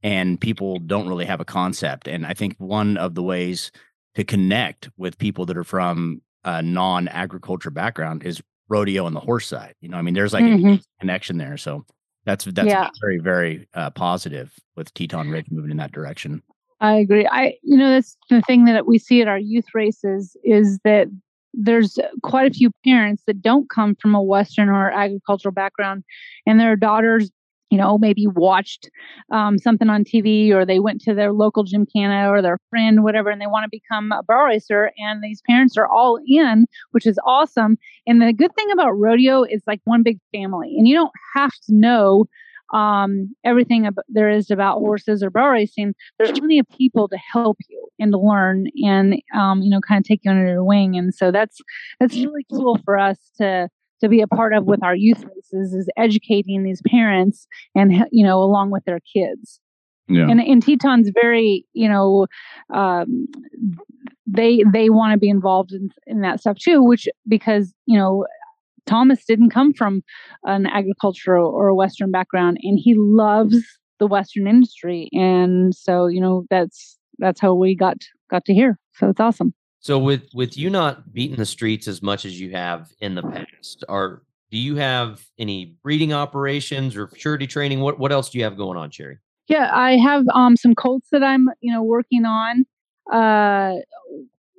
and 0.03 0.39
people 0.39 0.79
don't 0.79 1.07
really 1.07 1.25
have 1.25 1.41
a 1.41 1.45
concept. 1.45 2.07
And 2.07 2.25
I 2.25 2.33
think 2.33 2.55
one 2.57 2.97
of 2.97 3.15
the 3.15 3.23
ways 3.23 3.71
to 4.15 4.23
connect 4.23 4.89
with 4.97 5.17
people 5.17 5.45
that 5.47 5.57
are 5.57 5.63
from 5.63 6.21
a 6.43 6.61
non-agriculture 6.61 7.71
background 7.71 8.23
is 8.23 8.41
rodeo 8.69 9.05
on 9.05 9.13
the 9.13 9.19
horse 9.19 9.47
side. 9.47 9.75
You 9.81 9.89
know, 9.89 9.97
I 9.97 10.01
mean, 10.01 10.13
there's 10.13 10.33
like 10.33 10.43
mm-hmm. 10.43 10.73
a 10.73 10.81
connection 10.99 11.37
there. 11.37 11.57
So 11.57 11.85
that's 12.29 12.45
that's 12.45 12.67
yeah. 12.67 12.89
very 13.01 13.17
very 13.17 13.67
uh, 13.73 13.89
positive 13.89 14.53
with 14.75 14.93
Teton 14.93 15.29
Ridge 15.29 15.47
moving 15.49 15.71
in 15.71 15.77
that 15.77 15.91
direction. 15.91 16.43
I 16.79 16.93
agree. 16.93 17.27
I 17.27 17.55
you 17.63 17.75
know 17.75 17.89
that's 17.89 18.15
the 18.29 18.41
thing 18.41 18.65
that 18.65 18.85
we 18.85 18.99
see 18.99 19.21
at 19.21 19.27
our 19.27 19.39
youth 19.39 19.65
races 19.73 20.37
is 20.43 20.79
that 20.83 21.07
there's 21.55 21.97
quite 22.21 22.49
a 22.49 22.53
few 22.53 22.69
parents 22.85 23.23
that 23.25 23.41
don't 23.41 23.69
come 23.69 23.95
from 23.95 24.13
a 24.13 24.21
western 24.21 24.69
or 24.69 24.91
agricultural 24.91 25.51
background 25.51 26.03
and 26.45 26.59
their 26.59 26.75
daughters 26.75 27.31
you 27.69 27.77
know, 27.77 27.97
maybe 27.97 28.27
watched 28.27 28.89
um, 29.31 29.57
something 29.57 29.89
on 29.89 30.03
TV 30.03 30.51
or 30.51 30.65
they 30.65 30.79
went 30.79 31.01
to 31.01 31.13
their 31.13 31.31
local 31.31 31.63
gymkhana 31.63 32.29
or 32.29 32.41
their 32.41 32.57
friend, 32.69 33.03
whatever, 33.03 33.29
and 33.29 33.41
they 33.41 33.47
want 33.47 33.63
to 33.63 33.69
become 33.69 34.11
a 34.11 34.23
barrel 34.23 34.47
racer. 34.47 34.91
And 34.97 35.23
these 35.23 35.41
parents 35.47 35.77
are 35.77 35.87
all 35.87 36.19
in, 36.27 36.65
which 36.91 37.05
is 37.05 37.19
awesome. 37.25 37.77
And 38.07 38.21
the 38.21 38.33
good 38.33 38.53
thing 38.55 38.71
about 38.71 38.97
rodeo 38.97 39.43
is 39.43 39.61
like 39.67 39.81
one 39.83 40.03
big 40.03 40.19
family, 40.31 40.75
and 40.77 40.87
you 40.87 40.95
don't 40.95 41.11
have 41.35 41.51
to 41.67 41.73
know 41.73 42.25
um, 42.73 43.33
everything 43.43 43.87
ab- 43.87 43.95
there 44.09 44.29
is 44.29 44.51
about 44.51 44.79
horses 44.79 45.23
or 45.23 45.29
barrel 45.29 45.53
racing. 45.53 45.95
There's 46.17 46.37
plenty 46.37 46.59
of 46.59 46.67
people 46.69 47.07
to 47.07 47.17
help 47.17 47.57
you 47.67 47.87
and 47.99 48.11
to 48.11 48.19
learn 48.19 48.67
and 48.83 49.15
um, 49.35 49.61
you 49.61 49.69
know 49.69 49.81
kind 49.81 49.99
of 49.99 50.07
take 50.07 50.21
you 50.23 50.31
under 50.31 50.45
your 50.45 50.63
wing. 50.63 50.95
And 50.97 51.13
so 51.13 51.31
that's 51.31 51.59
that's 51.99 52.15
really 52.15 52.45
cool 52.51 52.79
for 52.85 52.97
us 52.97 53.17
to 53.37 53.69
to 54.01 54.09
be 54.09 54.21
a 54.21 54.27
part 54.27 54.53
of 54.53 54.65
with 54.65 54.83
our 54.83 54.95
youth 54.95 55.23
races 55.23 55.73
is 55.73 55.89
educating 55.97 56.63
these 56.63 56.81
parents 56.87 57.47
and 57.75 58.05
you 58.11 58.25
know 58.25 58.41
along 58.41 58.71
with 58.71 58.83
their 58.85 58.99
kids. 59.13 59.59
Yeah. 60.11 60.27
and, 60.27 60.41
and 60.41 60.63
teton's 60.63 61.11
very 61.21 61.65
you 61.73 61.87
know 61.87 62.25
um, 62.73 63.27
they 64.25 64.63
they 64.73 64.89
want 64.89 65.13
to 65.13 65.19
be 65.19 65.29
involved 65.29 65.71
in, 65.71 65.89
in 66.07 66.21
that 66.21 66.39
stuff 66.39 66.57
too 66.57 66.81
which 66.83 67.07
because 67.27 67.75
you 67.85 67.95
know 67.95 68.25
thomas 68.87 69.23
didn't 69.23 69.51
come 69.51 69.71
from 69.71 70.01
an 70.45 70.65
agricultural 70.65 71.47
or 71.47 71.67
a 71.67 71.75
western 71.75 72.09
background 72.09 72.57
and 72.63 72.79
he 72.81 72.95
loves 72.97 73.63
the 73.99 74.07
western 74.07 74.47
industry. 74.47 75.09
And 75.13 75.75
so 75.75 76.07
you 76.07 76.19
know 76.19 76.45
that's 76.49 76.97
that's 77.19 77.39
how 77.39 77.53
we 77.53 77.75
got 77.75 77.97
got 78.31 78.45
to 78.45 78.53
here. 78.53 78.79
So 78.95 79.09
it's 79.09 79.19
awesome 79.19 79.53
so 79.79 79.97
with 79.97 80.23
with 80.33 80.57
you 80.57 80.69
not 80.69 81.13
beating 81.13 81.37
the 81.37 81.45
streets 81.45 81.87
as 81.87 82.01
much 82.01 82.25
as 82.25 82.39
you 82.39 82.51
have 82.51 82.91
in 82.99 83.15
the 83.15 83.23
past, 83.23 83.83
are 83.87 84.21
do 84.51 84.57
you 84.57 84.75
have 84.75 85.25
any 85.37 85.77
breeding 85.83 86.11
operations 86.11 86.95
or 86.95 87.07
futurity 87.07 87.47
training? 87.47 87.79
What 87.79 87.99
what 87.99 88.11
else 88.11 88.29
do 88.29 88.37
you 88.37 88.43
have 88.43 88.57
going 88.57 88.77
on, 88.77 88.91
Sherry? 88.91 89.17
Yeah, 89.47 89.69
I 89.73 89.97
have 89.97 90.25
um 90.33 90.57
some 90.57 90.75
colts 90.75 91.07
that 91.11 91.23
I'm 91.23 91.49
you 91.61 91.73
know 91.73 91.83
working 91.83 92.25
on. 92.25 92.65
Uh, 93.11 93.79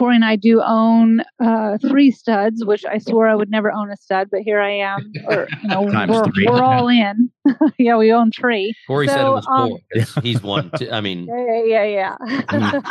Corey 0.01 0.17
and 0.17 0.25
I 0.25 0.37
do 0.37 0.63
own 0.63 1.21
uh, 1.45 1.77
three 1.77 2.11
studs, 2.11 2.65
which 2.65 2.87
I 2.87 2.97
swore 2.97 3.29
I 3.29 3.35
would 3.35 3.51
never 3.51 3.71
own 3.71 3.91
a 3.91 3.99
stud, 3.99 4.29
but 4.31 4.41
here 4.41 4.59
I 4.59 4.71
am. 4.71 5.13
Or 5.27 5.47
you 5.63 5.69
know, 5.69 5.83
we're, 5.83 6.25
we're, 6.47 6.63
all 6.63 6.89
in. 6.89 7.31
yeah, 7.79 7.99
we 7.99 8.11
own 8.11 8.33
three. 8.33 8.73
Corey 8.87 9.09
so, 9.09 9.13
said 9.13 9.27
it 9.27 9.31
was 9.31 9.47
um, 9.47 9.69
four. 9.69 10.23
He's 10.23 10.43
one. 10.43 10.71
Two, 10.79 10.91
I 10.91 11.03
mean, 11.03 11.27
yeah, 11.27 11.85
yeah, 11.85 12.17
yeah. 12.51 12.91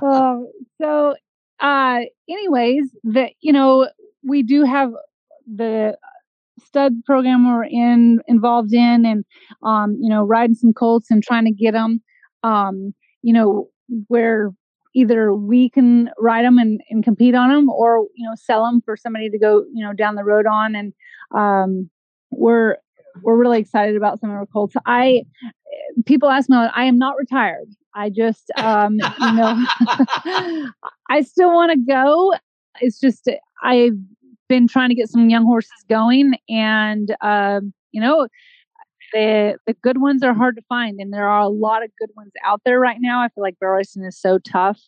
um, 0.00 0.48
so 0.80 1.16
uh, 1.62 2.00
anyways, 2.28 2.94
that 3.04 3.32
you 3.40 3.52
know, 3.52 3.88
we 4.24 4.42
do 4.42 4.64
have 4.64 4.92
the 5.46 5.96
stud 6.64 6.92
program 7.04 7.48
we're 7.48 7.64
in 7.64 8.20
involved 8.26 8.74
in, 8.74 9.06
and 9.06 9.24
um, 9.62 9.96
you 10.00 10.10
know, 10.10 10.24
riding 10.24 10.56
some 10.56 10.72
colts 10.72 11.10
and 11.10 11.22
trying 11.22 11.44
to 11.44 11.52
get 11.52 11.72
them, 11.72 12.02
um, 12.42 12.92
you 13.22 13.32
know, 13.32 13.68
where 14.08 14.50
either 14.94 15.32
we 15.32 15.70
can 15.70 16.10
ride 16.18 16.44
them 16.44 16.58
and, 16.58 16.80
and 16.90 17.04
compete 17.04 17.34
on 17.34 17.48
them, 17.48 17.70
or 17.70 18.06
you 18.16 18.28
know, 18.28 18.34
sell 18.34 18.64
them 18.64 18.82
for 18.84 18.96
somebody 18.96 19.30
to 19.30 19.38
go, 19.38 19.64
you 19.72 19.84
know, 19.84 19.92
down 19.92 20.16
the 20.16 20.24
road 20.24 20.46
on, 20.46 20.74
and 20.74 20.92
um, 21.34 21.88
we're 22.32 22.76
we're 23.22 23.36
really 23.36 23.60
excited 23.60 23.96
about 23.96 24.20
some 24.20 24.30
of 24.30 24.36
our 24.36 24.46
colts. 24.46 24.74
I 24.84 25.22
people 26.06 26.28
ask 26.28 26.48
me, 26.48 26.56
I 26.56 26.84
am 26.84 26.98
not 26.98 27.16
retired. 27.18 27.68
I 27.94 28.10
just, 28.10 28.50
um, 28.56 28.94
you 28.94 29.32
know, 29.32 29.66
I 31.10 31.22
still 31.22 31.52
want 31.52 31.72
to 31.72 31.78
go. 31.78 32.34
It's 32.80 32.98
just 32.98 33.28
I've 33.62 33.98
been 34.48 34.66
trying 34.66 34.88
to 34.88 34.94
get 34.94 35.08
some 35.08 35.28
young 35.28 35.44
horses 35.44 35.70
going, 35.88 36.34
and 36.48 37.14
um, 37.20 37.72
you 37.92 38.00
know, 38.00 38.28
the 39.12 39.56
the 39.66 39.74
good 39.82 40.00
ones 40.00 40.22
are 40.22 40.34
hard 40.34 40.56
to 40.56 40.62
find, 40.68 41.00
and 41.00 41.12
there 41.12 41.28
are 41.28 41.40
a 41.40 41.48
lot 41.48 41.84
of 41.84 41.90
good 41.98 42.10
ones 42.16 42.32
out 42.44 42.62
there 42.64 42.80
right 42.80 42.98
now. 43.00 43.22
I 43.22 43.28
feel 43.28 43.42
like 43.42 43.58
barrel 43.60 43.76
racing 43.76 44.04
is 44.04 44.18
so 44.18 44.38
tough, 44.38 44.80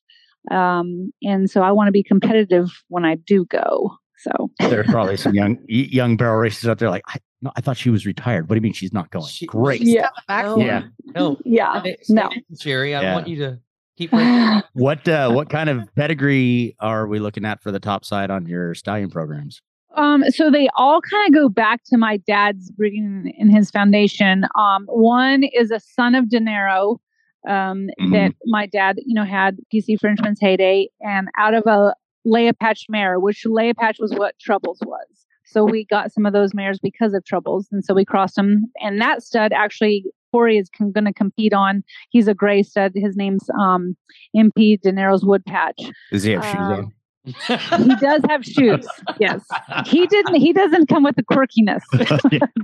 um, 0.51 1.12
and 1.23 1.51
so 1.51 1.62
I 1.62 1.73
want 1.73 1.88
to 1.88 1.93
be 1.93 2.03
competitive 2.03 2.71
when 2.88 3.05
I 3.05 3.17
do 3.17 3.45
go. 3.47 3.99
So 4.19 4.51
there's 4.61 4.87
probably 4.87 5.19
some 5.19 5.35
young 5.35 5.59
young 5.69 6.17
barrel 6.17 6.38
racers 6.38 6.69
out 6.69 6.79
there 6.79 6.88
like 6.88 7.03
I, 7.09 7.19
no, 7.45 7.53
I 7.57 7.61
thought 7.61 7.77
she 7.77 7.91
was 7.91 8.05
retired. 8.07 8.49
What 8.49 8.55
do 8.55 8.57
you 8.57 8.63
mean 8.63 8.73
she's 8.73 8.93
not 8.93 9.11
going? 9.11 9.27
She, 9.27 9.47
Great. 9.47 9.83
Yeah. 9.83 10.09
No, 10.29 10.59
yeah. 10.59 10.83
No. 11.15 11.39
Yeah. 11.45 11.83
no. 12.09 12.31
Jerry, 12.59 12.95
I 12.95 13.03
yeah. 13.03 13.15
want 13.15 13.29
you 13.29 13.37
to 13.37 13.61
Keep. 13.97 14.13
What 14.73 15.07
uh, 15.07 15.31
what 15.31 15.51
kind 15.51 15.71
of 15.71 15.89
pedigree 15.95 16.75
are 16.81 17.07
we 17.07 17.21
looking 17.21 17.45
at 17.45 17.63
for 17.63 17.71
the 17.71 17.79
top 17.79 18.05
side 18.05 18.29
on 18.29 18.47
your 18.47 18.75
stallion 18.75 19.09
programs? 19.09 19.63
Um, 19.95 20.25
so 20.31 20.51
they 20.51 20.69
all 20.77 21.01
kind 21.01 21.29
of 21.29 21.41
go 21.41 21.49
back 21.49 21.83
to 21.87 21.97
my 21.97 22.17
dad's 22.17 22.73
breeding 22.73 23.33
in 23.39 23.51
his 23.51 23.71
foundation. 23.71 24.47
Um, 24.59 24.87
one 24.89 25.45
is 25.45 25.71
a 25.71 25.79
son 25.79 26.17
of 26.17 26.29
Dinero 26.29 27.01
um, 27.49 27.89
Mhm. 28.01 28.13
that 28.13 28.35
my 28.47 28.67
dad, 28.67 28.97
you 29.07 29.15
know, 29.15 29.25
had 29.25 29.59
PC 29.73 29.97
Frenchman's 30.01 30.41
Hayday, 30.41 30.87
and 31.01 31.29
out 31.39 31.55
of 31.55 31.63
a 31.67 31.95
Leia 32.27 32.59
Patch 32.59 32.87
mare, 32.89 33.21
which 33.21 33.45
Leia 33.47 33.77
Patch 33.77 33.99
was 34.01 34.13
what 34.13 34.37
Troubles 34.41 34.81
was. 34.85 35.24
So 35.47 35.65
we 35.65 35.85
got 35.87 36.13
some 36.13 36.27
of 36.27 36.33
those 36.33 36.55
mares 36.55 36.79
because 36.79 37.15
of 37.15 37.25
Troubles, 37.25 37.69
and 37.71 37.85
so 37.85 37.95
we 37.95 38.05
crossed 38.05 38.37
them. 38.37 38.65
And 38.81 39.01
that 39.01 39.23
stud 39.23 39.53
actually, 39.53 40.05
Corey 40.33 40.59
is 40.59 40.69
con- 40.77 40.93
going 40.93 41.05
to 41.05 41.13
compete 41.13 41.53
on. 41.53 41.85
He's 42.11 42.29
a 42.29 42.35
gray 42.35 42.63
stud. 42.63 42.93
His 42.95 43.17
name's 43.17 43.49
um, 43.61 43.97
MP 44.37 44.81
Dinero's 44.81 45.25
Wood 45.25 45.45
Patch. 45.47 45.81
Does 46.11 46.23
he 46.25 46.33
have 46.33 46.45
shoes 46.45 46.55
Um, 46.57 46.73
on? 46.73 46.93
He 47.27 47.97
does 47.97 48.21
have 48.29 48.45
shoes. 48.45 48.87
Yes, 49.19 49.43
he 49.87 50.07
didn't. 50.07 50.35
He 50.35 50.53
doesn't 50.53 50.89
come 50.89 51.05
with 51.05 51.17
the 51.17 51.23
quirkiness. 51.23 51.81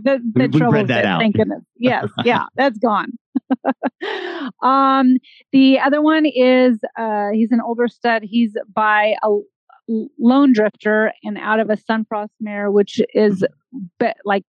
The 0.03 0.21
the 0.35 0.49
we 0.53 0.59
trouble 0.59 0.85
that 0.87 1.05
out. 1.07 1.21
Thank 1.21 1.37
goodness. 1.37 1.63
Yes, 1.79 2.09
yeah, 2.25 2.45
that's 2.57 2.79
gone. 2.79 3.13
um, 4.63 5.17
the 5.53 5.79
other 5.79 6.03
one 6.03 6.27
is 6.27 6.79
uh, 6.99 7.29
he's 7.33 7.53
an 7.53 7.61
older 7.65 7.89
stud. 7.89 8.23
He's 8.23 8.55
by 8.75 9.15
a 9.23 9.29
lone 10.19 10.53
drifter 10.53 11.13
and 11.25 11.37
out 11.39 11.61
of 11.61 11.71
a 11.71 11.77
sunfrost 11.77 12.31
mare, 12.41 12.71
which 12.71 13.01
is 13.15 13.45
be- 13.99 14.13
like 14.25 14.45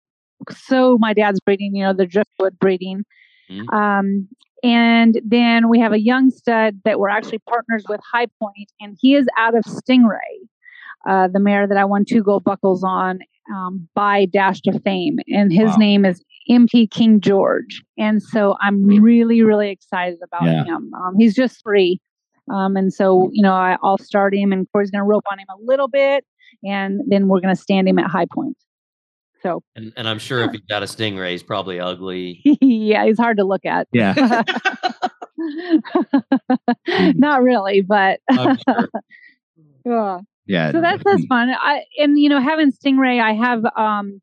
so. 0.51 0.99
My 0.99 1.13
dad's 1.15 1.41
breeding, 1.41 1.75
you 1.75 1.85
know, 1.85 1.93
the 1.93 2.07
driftwood 2.07 2.59
breeding. 2.59 3.05
Mhm. 3.51 3.73
Um, 3.73 4.29
and 4.63 5.21
then 5.25 5.69
we 5.69 5.79
have 5.81 5.93
a 5.93 6.01
young 6.01 6.31
stud 6.31 6.81
that 6.85 6.99
we're 6.99 7.09
actually 7.09 7.39
partners 7.49 7.85
with 7.89 8.01
High 8.13 8.27
Point, 8.41 8.73
and 8.81 8.97
he 9.01 9.15
is 9.15 9.27
out 9.39 9.55
of 9.55 9.65
Stingray, 9.65 10.19
uh, 11.09 11.29
the 11.29 11.39
mare 11.41 11.67
that 11.69 11.77
I 11.79 11.85
won 11.85 12.05
two 12.05 12.23
gold 12.23 12.45
buckles 12.45 12.83
on 12.85 13.21
um, 13.55 13.89
by 13.95 14.27
Dash 14.27 14.61
to 14.63 14.79
Fame. 14.81 15.19
And 15.29 15.53
his 15.53 15.71
Wow. 15.71 15.77
name 15.79 16.05
is 16.05 16.23
MP 16.51 16.87
King 16.91 17.21
George. 17.21 17.83
And 17.97 18.23
so 18.23 18.57
I'm 18.61 18.85
really, 18.85 19.43
really 19.43 19.71
excited 19.71 20.19
about 20.23 20.45
Yeah. 20.45 20.65
him. 20.65 20.93
Um, 20.95 21.15
he's 21.17 21.35
just 21.35 21.63
three. 21.63 22.01
Um, 22.51 22.77
and 22.77 22.93
so, 22.93 23.31
you 23.33 23.43
know, 23.43 23.53
I, 23.53 23.77
I'll 23.83 23.99
start 23.99 24.35
him, 24.35 24.53
and 24.53 24.67
Corey's 24.73 24.91
going 24.91 25.01
to 25.01 25.07
rope 25.07 25.25
on 25.31 25.39
him 25.39 25.47
a 25.51 25.57
little 25.61 25.89
bit, 25.89 26.25
and 26.65 27.01
then 27.07 27.29
we're 27.29 27.41
going 27.41 27.55
to 27.55 27.61
stand 27.61 27.89
him 27.89 27.99
at 27.99 28.11
High 28.11 28.27
Point. 28.33 28.57
So, 29.43 29.63
and, 29.77 29.93
and 29.97 30.09
I'm 30.09 30.19
sure 30.19 30.43
if 30.43 30.51
he's 30.51 30.63
got 30.69 30.83
a 30.83 30.87
stingray, 30.87 31.31
he's 31.33 31.43
probably 31.43 31.79
ugly. 31.79 32.41
yeah, 32.61 33.07
he's 33.07 33.19
hard 33.19 33.37
to 33.37 33.45
look 33.45 33.65
at. 33.65 33.87
Yeah. 33.93 34.15
Not 36.89 37.43
really, 37.43 37.81
but 37.83 38.21
sure. 38.35 38.57
yeah. 39.85 40.19
Yeah. 40.47 40.73
so 40.73 40.81
that's 40.81 41.03
that's 41.05 41.25
fun. 41.27 41.51
I 41.51 41.83
and 41.99 42.19
you 42.19 42.29
know 42.29 42.41
having 42.41 42.73
Stingray, 42.73 43.21
I 43.21 43.35
have 43.35 43.65
um 43.77 44.21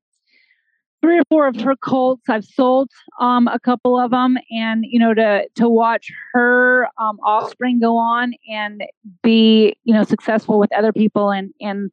three 1.06 1.20
or 1.20 1.24
four 1.30 1.48
of 1.48 1.56
her 1.58 1.76
colts. 1.76 2.28
I've 2.28 2.46
sold 2.46 2.90
um 3.20 3.48
a 3.48 3.60
couple 3.60 4.00
of 4.00 4.12
them, 4.12 4.38
and 4.50 4.84
you 4.88 5.00
know 5.00 5.14
to 5.14 5.48
to 5.56 5.70
watch 5.70 6.12
her 6.34 6.88
um 7.00 7.20
offspring 7.24 7.80
go 7.80 7.96
on 7.96 8.34
and 8.50 8.84
be 9.22 9.76
you 9.84 9.94
know 9.94 10.04
successful 10.04 10.58
with 10.58 10.74
other 10.76 10.92
people 10.92 11.30
and 11.30 11.54
and 11.62 11.92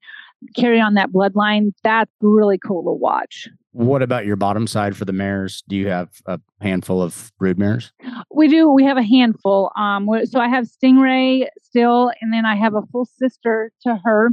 carry 0.57 0.81
on 0.81 0.94
that 0.94 1.12
bloodline. 1.12 1.72
That's 1.83 2.11
really 2.22 2.59
cool 2.59 2.83
to 2.85 2.92
watch. 2.92 3.48
What 3.72 4.03
about 4.03 4.25
your 4.25 4.37
bottom 4.37 4.66
side 4.66 4.96
for 4.96 5.05
the 5.05 5.12
mares? 5.12 5.62
Do 5.68 5.77
you 5.77 5.88
have 5.88 6.09
a 6.27 6.40
handful 6.61 7.03
of 7.03 7.33
brood 7.38 7.59
mares? 7.59 7.92
We 8.35 8.48
do. 8.48 8.70
We 8.70 8.85
have 8.85 8.96
a 8.98 9.03
handful. 9.03 9.72
Um, 9.77 10.09
so 10.25 10.40
I 10.40 10.48
have 10.48 10.66
Stingray 10.66 11.46
still, 11.62 12.11
and 12.20 12.33
then 12.33 12.46
I 12.46 12.57
have 12.57 12.75
a 12.75 12.83
full 12.90 13.05
sister 13.05 13.72
to 13.83 13.98
her 14.05 14.31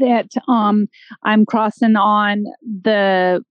that 0.00 0.30
um 0.48 0.88
I'm 1.22 1.46
crossing 1.46 1.94
on 1.94 2.44
the 2.62 3.44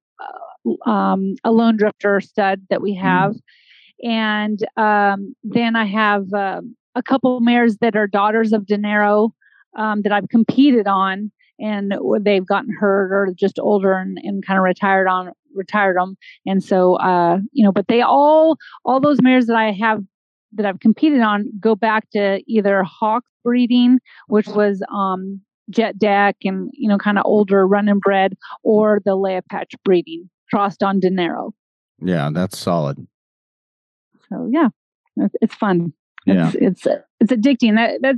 um 0.86 1.36
a 1.44 1.52
lone 1.52 1.78
drifter 1.78 2.22
stud 2.22 2.62
that 2.70 2.82
we 2.82 2.94
have, 2.96 3.36
and 4.04 4.66
um 4.78 5.36
then 5.44 5.76
I 5.76 5.86
have 5.86 6.34
um 6.34 6.76
a 6.96 7.04
couple 7.04 7.40
mares 7.40 7.78
that 7.78 7.96
are 7.96 8.08
daughters 8.08 8.54
of 8.54 8.68
Dinero 8.68 9.34
um, 9.76 10.04
that 10.04 10.12
I've 10.12 10.30
competed 10.30 10.88
on, 10.88 11.32
and 11.60 11.94
they've 12.22 12.46
gotten 12.46 12.72
hurt 12.80 13.12
or 13.12 13.34
just 13.36 13.58
older 13.60 13.94
and, 13.94 14.20
and 14.22 14.46
kind 14.46 14.58
of 14.58 14.64
retired 14.64 15.08
on 15.08 15.32
retired 15.56 15.98
them, 15.98 16.18
and 16.46 16.64
so 16.64 16.96
uh 16.96 17.40
you 17.52 17.64
know, 17.64 17.72
but 17.72 17.88
they 17.88 18.02
all 18.02 18.58
all 18.86 19.00
those 19.00 19.22
mares 19.22 19.48
that 19.48 19.56
I 19.58 19.72
have 19.72 20.04
that 20.56 20.66
I've 20.66 20.80
competed 20.80 21.22
on 21.22 21.52
go 21.60 21.76
back 21.76 22.10
to 22.12 22.42
either 22.48 22.84
hawk 22.84 23.24
breeding, 23.44 24.00
which 24.28 24.48
was 24.48 24.84
um, 24.94 25.42
jet 25.70 25.98
deck 25.98 26.36
and 26.44 26.70
you 26.74 26.88
know 26.88 26.98
kind 26.98 27.18
of 27.18 27.26
older 27.26 27.68
run 27.68 27.90
and 27.90 28.02
bred, 28.02 28.36
or 28.64 29.00
the 29.06 29.12
Leia 29.12 29.42
patch 29.50 29.74
breeding 29.84 30.30
crossed 30.54 30.84
on 30.84 31.00
Dinero. 31.00 31.52
Yeah, 32.00 32.30
that's 32.32 32.60
solid. 32.60 33.08
So 34.30 34.48
yeah, 34.52 34.70
it's, 35.18 35.36
it's 35.42 35.56
fun. 35.56 35.94
Yeah. 36.28 36.52
It's, 36.54 36.86
it's 36.86 36.98
it's 37.20 37.32
addicting. 37.34 37.76
That 37.76 38.02
that 38.04 38.16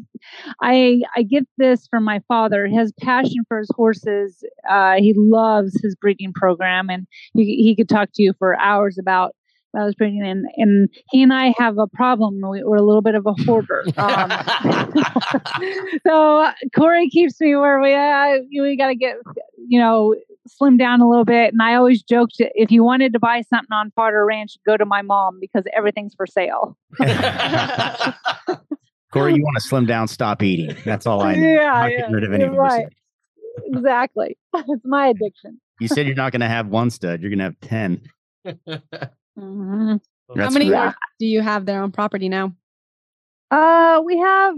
I 0.61 1.01
I 1.15 1.23
get 1.23 1.47
this 1.57 1.87
from 1.87 2.03
my 2.03 2.21
father. 2.27 2.67
His 2.67 2.91
passion 2.99 3.45
for 3.47 3.59
his 3.59 3.69
horses. 3.73 4.43
Uh, 4.69 4.95
he 4.97 5.13
loves 5.15 5.79
his 5.81 5.95
breeding 5.95 6.33
program, 6.33 6.89
and 6.89 7.07
he 7.33 7.55
he 7.63 7.73
could 7.73 7.87
talk 7.87 8.09
to 8.15 8.21
you 8.21 8.33
for 8.37 8.59
hours 8.59 8.97
about 8.99 9.33
about 9.73 9.85
his 9.85 9.95
breeding. 9.95 10.25
And 10.25 10.45
and 10.57 10.89
he 11.11 11.23
and 11.23 11.33
I 11.33 11.53
have 11.57 11.77
a 11.77 11.87
problem. 11.87 12.41
We, 12.47 12.63
we're 12.63 12.75
a 12.75 12.83
little 12.83 13.01
bit 13.01 13.15
of 13.15 13.25
a 13.25 13.33
hoarder. 13.45 13.85
Um, 13.97 14.29
so 16.05 16.51
Corey 16.75 17.09
keeps 17.09 17.39
me 17.39 17.55
where 17.55 17.79
we 17.79 17.93
uh, 17.93 18.39
we 18.61 18.75
got 18.77 18.87
to 18.87 18.95
get 18.95 19.15
you 19.67 19.79
know 19.79 20.15
slim 20.47 20.77
down 20.77 21.01
a 21.01 21.09
little 21.09 21.25
bit. 21.25 21.53
And 21.53 21.61
I 21.61 21.75
always 21.75 22.01
joked 22.01 22.35
if 22.37 22.71
you 22.71 22.83
wanted 22.83 23.13
to 23.13 23.19
buy 23.19 23.41
something 23.41 23.71
on 23.71 23.91
Potter 23.95 24.25
Ranch, 24.25 24.57
go 24.65 24.77
to 24.77 24.85
my 24.85 25.01
mom 25.01 25.39
because 25.39 25.63
everything's 25.75 26.13
for 26.15 26.27
sale. 26.27 26.77
Corey, 29.11 29.35
you 29.35 29.43
want 29.43 29.55
to 29.55 29.61
slim 29.61 29.85
down, 29.85 30.07
stop 30.07 30.43
eating. 30.43 30.75
That's 30.83 31.05
all 31.05 31.21
I 31.21 31.35
know. 31.35 31.47
Yeah, 31.47 31.73
I'm 31.73 31.81
not 31.81 31.91
yeah, 31.91 31.97
getting 31.97 32.13
rid 32.13 32.23
of 32.23 32.33
any 32.33 32.43
of 32.43 32.53
you're 32.53 32.55
your 32.55 32.63
right. 32.63 32.87
Exactly. 33.67 34.37
it's 34.53 34.85
my 34.85 35.07
addiction. 35.07 35.59
You 35.79 35.87
said 35.87 36.05
you're 36.05 36.15
not 36.15 36.31
going 36.31 36.41
to 36.41 36.47
have 36.47 36.67
one 36.67 36.89
stud. 36.89 37.21
You're 37.21 37.29
going 37.29 37.39
to 37.39 37.45
have 37.45 37.59
10. 37.61 38.01
Mhm. 39.37 39.99
How 40.37 40.49
many 40.49 40.67
great. 40.67 40.93
do 41.19 41.25
you 41.25 41.41
have 41.41 41.65
there 41.65 41.81
on 41.81 41.91
property 41.91 42.29
now? 42.29 42.53
Uh, 43.51 44.01
we 44.03 44.17
have 44.17 44.55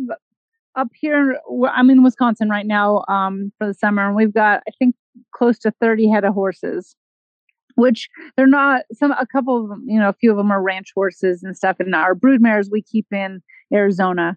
up 0.75 0.89
here. 0.93 1.39
I'm 1.71 1.89
in 1.89 2.03
Wisconsin 2.03 2.49
right 2.49 2.65
now 2.65 3.03
um, 3.07 3.51
for 3.57 3.67
the 3.67 3.73
summer, 3.73 4.07
and 4.07 4.15
we've 4.15 4.33
got 4.33 4.63
I 4.67 4.71
think 4.79 4.95
close 5.33 5.57
to 5.59 5.71
30 5.79 6.09
head 6.09 6.23
of 6.25 6.33
horses, 6.33 6.95
which 7.75 8.09
they're 8.35 8.47
not. 8.47 8.83
Some 8.93 9.11
a 9.11 9.27
couple 9.31 9.61
of 9.63 9.69
them, 9.69 9.83
you 9.87 9.99
know, 9.99 10.09
a 10.09 10.13
few 10.13 10.31
of 10.31 10.37
them 10.37 10.51
are 10.51 10.61
ranch 10.61 10.91
horses 10.95 11.43
and 11.43 11.55
stuff, 11.55 11.79
and 11.79 11.93
our 11.95 12.15
brood 12.15 12.41
mares 12.41 12.69
we 12.71 12.81
keep 12.81 13.07
in 13.11 13.41
Arizona. 13.73 14.35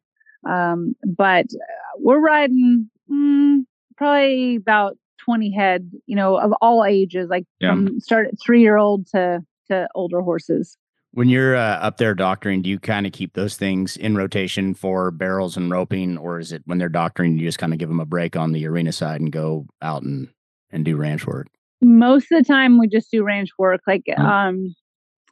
Um, 0.48 0.94
but 1.06 1.46
uh, 1.46 1.98
we're 1.98 2.20
riding 2.20 2.88
mm, 3.10 3.60
probably 3.96 4.56
about 4.56 4.96
20 5.18 5.50
head, 5.54 5.90
you 6.06 6.16
know, 6.16 6.36
of 6.36 6.52
all 6.62 6.84
ages, 6.84 7.28
like 7.28 7.44
Yeah. 7.60 7.74
from 7.74 8.00
start 8.00 8.28
three 8.44 8.60
year 8.62 8.76
old 8.76 9.06
to 9.08 9.42
to 9.68 9.88
older 9.94 10.20
horses. 10.20 10.76
When 11.12 11.28
you're 11.28 11.56
uh, 11.56 11.78
up 11.78 11.96
there 11.98 12.14
doctoring, 12.14 12.62
do 12.62 12.70
you 12.70 12.78
kind 12.78 13.04
of 13.04 13.12
keep 13.12 13.34
those 13.34 13.56
things 13.56 13.96
in 13.96 14.16
rotation 14.16 14.74
for 14.74 15.10
barrels 15.10 15.56
and 15.56 15.68
roping, 15.70 16.16
or 16.16 16.38
is 16.38 16.52
it 16.52 16.62
when 16.66 16.78
they're 16.78 16.88
doctoring, 16.88 17.36
you 17.36 17.46
just 17.46 17.58
kind 17.58 17.72
of 17.72 17.78
give 17.80 17.88
them 17.88 17.98
a 18.00 18.06
break 18.06 18.36
on 18.36 18.52
the 18.52 18.64
arena 18.66 18.92
side 18.92 19.20
and 19.20 19.32
go 19.32 19.66
out 19.82 20.02
and, 20.02 20.28
and 20.70 20.84
do 20.84 20.96
ranch 20.96 21.26
work? 21.26 21.48
most 21.82 22.30
of 22.30 22.36
the 22.38 22.44
time 22.44 22.78
we 22.78 22.86
just 22.86 23.10
do 23.10 23.24
ranch 23.24 23.48
work 23.58 23.80
like 23.86 24.02
Mm. 24.06 24.18
um 24.18 24.74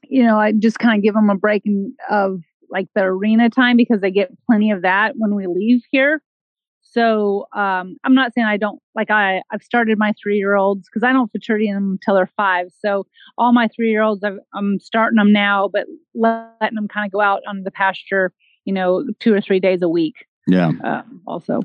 you 0.05 0.23
know 0.23 0.39
i 0.39 0.51
just 0.53 0.79
kind 0.79 0.97
of 0.99 1.03
give 1.03 1.13
them 1.13 1.29
a 1.29 1.35
break 1.37 1.61
in, 1.67 1.93
of 2.09 2.41
like 2.71 2.89
the 2.95 3.03
arena 3.03 3.51
time 3.51 3.77
because 3.77 4.01
they 4.01 4.11
get 4.11 4.31
plenty 4.47 4.71
of 4.71 4.81
that 4.81 5.13
when 5.17 5.35
we 5.35 5.47
leave 5.47 5.83
here 5.91 6.23
so 6.81 7.45
um 7.55 7.97
i'm 8.05 8.15
not 8.15 8.33
saying 8.33 8.47
i 8.47 8.57
don't 8.57 8.81
like 8.95 9.11
i 9.11 9.43
i've 9.53 9.63
started 9.63 9.99
my 9.99 10.15
three 10.23 10.39
year 10.39 10.55
olds 10.55 10.89
because 10.89 11.03
i 11.07 11.13
don't 11.13 11.31
futurity 11.31 11.71
them 11.71 11.99
until 12.01 12.15
they're 12.15 12.31
five 12.35 12.69
so 12.81 13.05
all 13.37 13.53
my 13.53 13.69
three 13.77 13.91
year 13.91 14.01
olds 14.03 14.25
i'm 14.55 14.79
starting 14.81 15.17
them 15.19 15.33
now 15.33 15.69
but 15.71 15.87
letting 16.15 16.77
them 16.77 16.89
kind 16.89 17.05
of 17.05 17.13
go 17.13 17.21
out 17.21 17.43
on 17.47 17.63
the 17.65 17.71
pasture 17.71 18.33
you 18.65 18.73
know 18.73 19.05
two 19.21 19.35
or 19.35 19.41
three 19.43 19.61
days 19.61 19.83
a 19.83 19.89
week 19.89 20.25
Yeah. 20.47 20.71
um, 20.83 21.21
also 21.27 21.61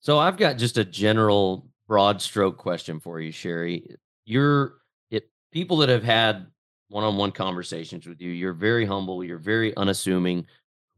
So 0.00 0.18
I've 0.18 0.36
got 0.36 0.58
just 0.58 0.76
a 0.76 0.84
general 0.84 1.66
broad 1.90 2.22
stroke 2.22 2.56
question 2.56 3.00
for 3.00 3.20
you, 3.20 3.32
Sherry. 3.32 3.96
You're 4.24 4.76
it 5.10 5.28
people 5.50 5.78
that 5.78 5.88
have 5.88 6.04
had 6.04 6.46
one-on-one 6.88 7.32
conversations 7.32 8.06
with 8.06 8.20
you, 8.20 8.30
you're 8.30 8.52
very 8.52 8.86
humble, 8.86 9.24
you're 9.24 9.38
very 9.38 9.76
unassuming. 9.76 10.46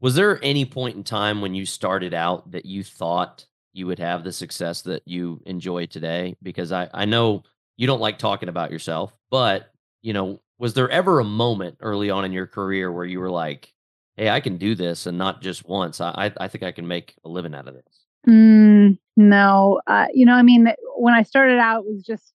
Was 0.01 0.13
there 0.13 0.39
any 0.43 0.65
point 0.65 0.95
in 0.95 1.03
time 1.03 1.41
when 1.41 1.55
you 1.55 1.65
started 1.65 2.13
out 2.13 2.51
that 2.51 2.65
you 2.65 2.83
thought 2.83 3.43
you 3.73 3.87
would 3.87 3.97
have 3.97 4.23
the 4.23 4.31
success 4.31 4.83
that 4.83 5.01
you 5.07 5.41
enjoy 5.47 5.87
today? 5.87 6.35
Because 6.43 6.71
I, 6.71 6.87
I 6.93 7.05
know 7.05 7.41
you 7.75 7.87
don't 7.87 8.01
like 8.01 8.19
talking 8.19 8.49
about 8.49 8.71
yourself, 8.71 9.11
but 9.31 9.71
you 10.03 10.13
know, 10.13 10.41
was 10.59 10.75
there 10.75 10.91
ever 10.91 11.19
a 11.19 11.25
moment 11.25 11.77
early 11.79 12.11
on 12.11 12.23
in 12.23 12.31
your 12.31 12.45
career 12.45 12.91
where 12.91 13.05
you 13.05 13.19
were 13.19 13.31
like, 13.31 13.73
hey, 14.15 14.29
I 14.29 14.41
can 14.41 14.57
do 14.57 14.75
this 14.75 15.07
and 15.07 15.17
not 15.17 15.41
just 15.41 15.67
once. 15.67 15.99
I, 16.01 16.31
I 16.37 16.47
think 16.47 16.63
I 16.63 16.71
can 16.71 16.87
make 16.87 17.15
a 17.25 17.29
living 17.29 17.55
out 17.55 17.67
of 17.67 17.73
this. 17.73 18.05
Mm, 18.27 18.72
no, 19.17 19.81
uh, 19.87 20.07
you 20.13 20.25
know, 20.25 20.33
I 20.33 20.41
mean, 20.41 20.67
when 20.97 21.13
I 21.13 21.23
started 21.23 21.59
out, 21.59 21.79
it 21.79 21.85
was 21.93 22.03
just 22.03 22.33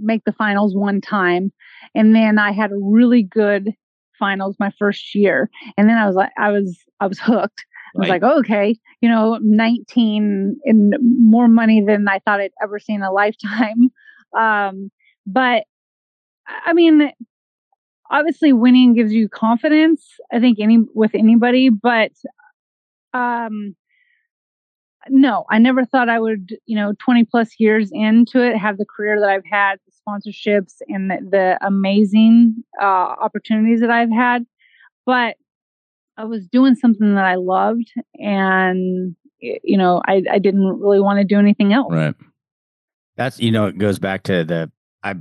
make 0.00 0.24
the 0.24 0.32
finals 0.32 0.74
one 0.74 1.00
time, 1.00 1.52
and 1.94 2.14
then 2.14 2.38
I 2.38 2.52
had 2.52 2.72
a 2.72 2.76
really 2.80 3.22
good 3.22 3.70
finals 4.18 4.56
my 4.60 4.70
first 4.78 5.14
year, 5.14 5.50
and 5.76 5.88
then 5.88 5.98
I 5.98 6.06
was 6.06 6.16
like, 6.16 6.30
I 6.38 6.50
was, 6.50 6.78
I 7.00 7.06
was 7.06 7.18
hooked. 7.18 7.64
I 7.94 7.98
was 8.00 8.08
Right. 8.08 8.22
like, 8.22 8.22
oh, 8.32 8.38
okay, 8.40 8.78
you 9.02 9.08
know, 9.08 9.38
19 9.42 10.56
and 10.64 10.94
more 11.00 11.48
money 11.48 11.82
than 11.86 12.08
I 12.08 12.20
thought 12.20 12.40
I'd 12.40 12.52
ever 12.62 12.78
seen 12.78 12.96
in 12.96 13.02
a 13.02 13.12
lifetime. 13.12 13.90
Um, 14.34 14.90
but 15.26 15.64
I 16.66 16.72
mean, 16.72 17.12
obviously 18.10 18.52
winning 18.52 18.94
gives 18.94 19.12
you 19.12 19.28
confidence. 19.28 20.06
I 20.32 20.40
think 20.40 20.58
any 20.60 20.78
with 20.94 21.14
anybody, 21.14 21.70
but 21.70 22.12
um, 23.14 23.74
no, 25.08 25.44
I 25.50 25.58
never 25.58 25.84
thought 25.84 26.08
I 26.08 26.20
would, 26.20 26.56
you 26.66 26.76
know, 26.76 26.94
20 26.98 27.24
plus 27.24 27.54
years 27.58 27.90
into 27.92 28.42
it, 28.42 28.56
have 28.56 28.78
the 28.78 28.84
career 28.84 29.20
that 29.20 29.28
I've 29.28 29.46
had, 29.50 29.78
the 29.86 29.92
sponsorships 29.92 30.74
and 30.88 31.10
the, 31.10 31.18
the 31.30 31.66
amazing 31.66 32.62
uh, 32.80 32.84
opportunities 32.84 33.80
that 33.80 33.90
I've 33.90 34.10
had. 34.10 34.46
But 35.04 35.36
I 36.16 36.24
was 36.24 36.46
doing 36.46 36.74
something 36.74 37.14
that 37.14 37.24
I 37.24 37.36
loved, 37.36 37.92
and 38.18 39.16
you 39.40 39.76
know, 39.76 40.00
I, 40.06 40.22
I 40.30 40.38
didn't 40.38 40.80
really 40.80 41.00
want 41.00 41.18
to 41.18 41.24
do 41.24 41.38
anything 41.38 41.72
else. 41.72 41.92
Right. 41.92 42.14
That's 43.16 43.40
you 43.40 43.50
know, 43.50 43.66
it 43.66 43.78
goes 43.78 43.98
back 43.98 44.22
to 44.24 44.44
the 44.44 44.70
I 45.02 45.16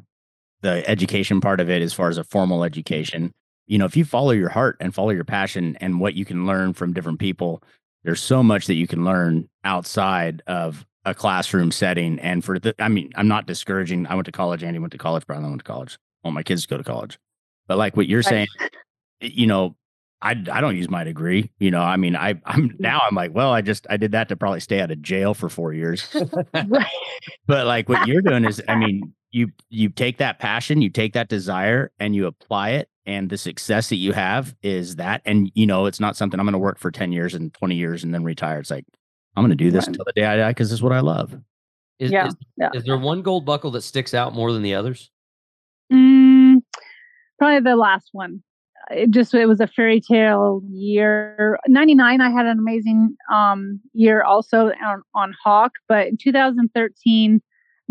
the 0.61 0.87
education 0.89 1.41
part 1.41 1.59
of 1.59 1.69
it 1.69 1.81
as 1.81 1.93
far 1.93 2.09
as 2.09 2.17
a 2.17 2.23
formal 2.23 2.63
education. 2.63 3.31
You 3.67 3.77
know, 3.77 3.85
if 3.85 3.95
you 3.95 4.05
follow 4.05 4.31
your 4.31 4.49
heart 4.49 4.77
and 4.79 4.93
follow 4.93 5.11
your 5.11 5.23
passion 5.23 5.77
and 5.79 5.99
what 5.99 6.13
you 6.13 6.25
can 6.25 6.45
learn 6.45 6.73
from 6.73 6.93
different 6.93 7.19
people, 7.19 7.63
there's 8.03 8.21
so 8.21 8.41
much 8.43 8.67
that 8.67 8.75
you 8.75 8.87
can 8.87 9.05
learn 9.05 9.49
outside 9.63 10.41
of 10.47 10.85
a 11.05 11.13
classroom 11.13 11.71
setting. 11.71 12.19
And 12.19 12.43
for 12.43 12.59
the 12.59 12.75
I 12.79 12.87
mean, 12.87 13.11
I'm 13.15 13.27
not 13.27 13.47
discouraging. 13.47 14.07
I 14.07 14.15
went 14.15 14.25
to 14.25 14.31
college, 14.31 14.63
Andy 14.63 14.79
went 14.79 14.91
to 14.91 14.97
college, 14.97 15.25
Brian 15.25 15.43
went 15.43 15.59
to 15.59 15.63
college. 15.63 15.97
All 16.23 16.31
my 16.31 16.43
kids 16.43 16.65
go 16.65 16.77
to 16.77 16.83
college. 16.83 17.19
But 17.67 17.77
like 17.77 17.95
what 17.97 18.07
you're 18.07 18.23
saying, 18.23 18.47
you 19.21 19.47
know, 19.47 19.75
I, 20.21 20.31
I 20.31 20.61
don't 20.61 20.77
use 20.77 20.89
my 20.89 21.03
degree. 21.03 21.51
You 21.57 21.71
know, 21.71 21.81
I 21.81 21.97
mean, 21.97 22.15
I 22.15 22.35
I'm 22.45 22.75
now 22.79 23.01
I'm 23.07 23.15
like, 23.15 23.33
well, 23.33 23.51
I 23.51 23.61
just 23.61 23.87
I 23.89 23.97
did 23.97 24.11
that 24.11 24.29
to 24.29 24.35
probably 24.35 24.59
stay 24.59 24.79
out 24.81 24.91
of 24.91 25.01
jail 25.01 25.33
for 25.33 25.49
four 25.49 25.73
years. 25.73 26.07
Right. 26.53 26.85
but 27.47 27.65
like 27.65 27.89
what 27.89 28.07
you're 28.07 28.21
doing 28.21 28.45
is, 28.45 28.61
I 28.67 28.75
mean, 28.75 29.13
you 29.31 29.49
you 29.69 29.89
take 29.89 30.17
that 30.17 30.39
passion, 30.39 30.81
you 30.81 30.89
take 30.89 31.13
that 31.13 31.29
desire, 31.29 31.91
and 31.99 32.15
you 32.15 32.27
apply 32.27 32.71
it, 32.71 32.89
and 33.05 33.29
the 33.29 33.37
success 33.37 33.89
that 33.89 33.95
you 33.97 34.13
have 34.13 34.55
is 34.61 34.97
that. 34.97 35.21
And 35.25 35.51
you 35.55 35.65
know, 35.65 35.85
it's 35.85 35.99
not 35.99 36.15
something 36.15 36.39
I'm 36.39 36.45
going 36.45 36.53
to 36.53 36.59
work 36.59 36.79
for 36.79 36.91
ten 36.91 37.11
years 37.11 37.33
and 37.33 37.53
twenty 37.53 37.75
years 37.75 38.03
and 38.03 38.13
then 38.13 38.23
retire. 38.23 38.59
It's 38.59 38.71
like 38.71 38.85
I'm 39.35 39.43
going 39.43 39.49
to 39.51 39.55
do 39.55 39.71
this 39.71 39.83
Right. 39.83 39.87
until 39.89 40.05
the 40.05 40.13
day 40.13 40.25
I 40.25 40.37
die 40.37 40.49
because 40.51 40.69
this 40.69 40.79
is 40.79 40.83
what 40.83 40.91
I 40.91 40.99
love. 40.99 41.33
Is, 41.99 42.11
Yeah, 42.11 42.27
is, 42.27 42.35
yeah. 42.57 42.69
is 42.73 42.83
there 42.83 42.97
one 42.97 43.21
gold 43.21 43.45
buckle 43.45 43.71
that 43.71 43.81
sticks 43.83 44.13
out 44.13 44.33
more 44.33 44.51
than 44.51 44.63
the 44.63 44.73
others? 44.73 45.11
Mm, 45.93 46.61
probably 47.37 47.59
the 47.59 47.75
last 47.75 48.09
one. 48.11 48.43
It 48.89 49.11
just 49.11 49.33
it 49.33 49.45
was 49.45 49.61
a 49.61 49.67
fairy 49.67 50.01
tale 50.01 50.61
year. 50.69 51.59
Ninety 51.67 51.95
nine, 51.95 52.19
I 52.19 52.31
had 52.31 52.45
an 52.45 52.57
amazing 52.59 53.15
um, 53.31 53.79
year 53.93 54.23
also 54.23 54.71
on, 54.83 55.03
on 55.13 55.33
Hawk, 55.43 55.73
but 55.87 56.07
in 56.07 56.17
2013, 56.17 57.41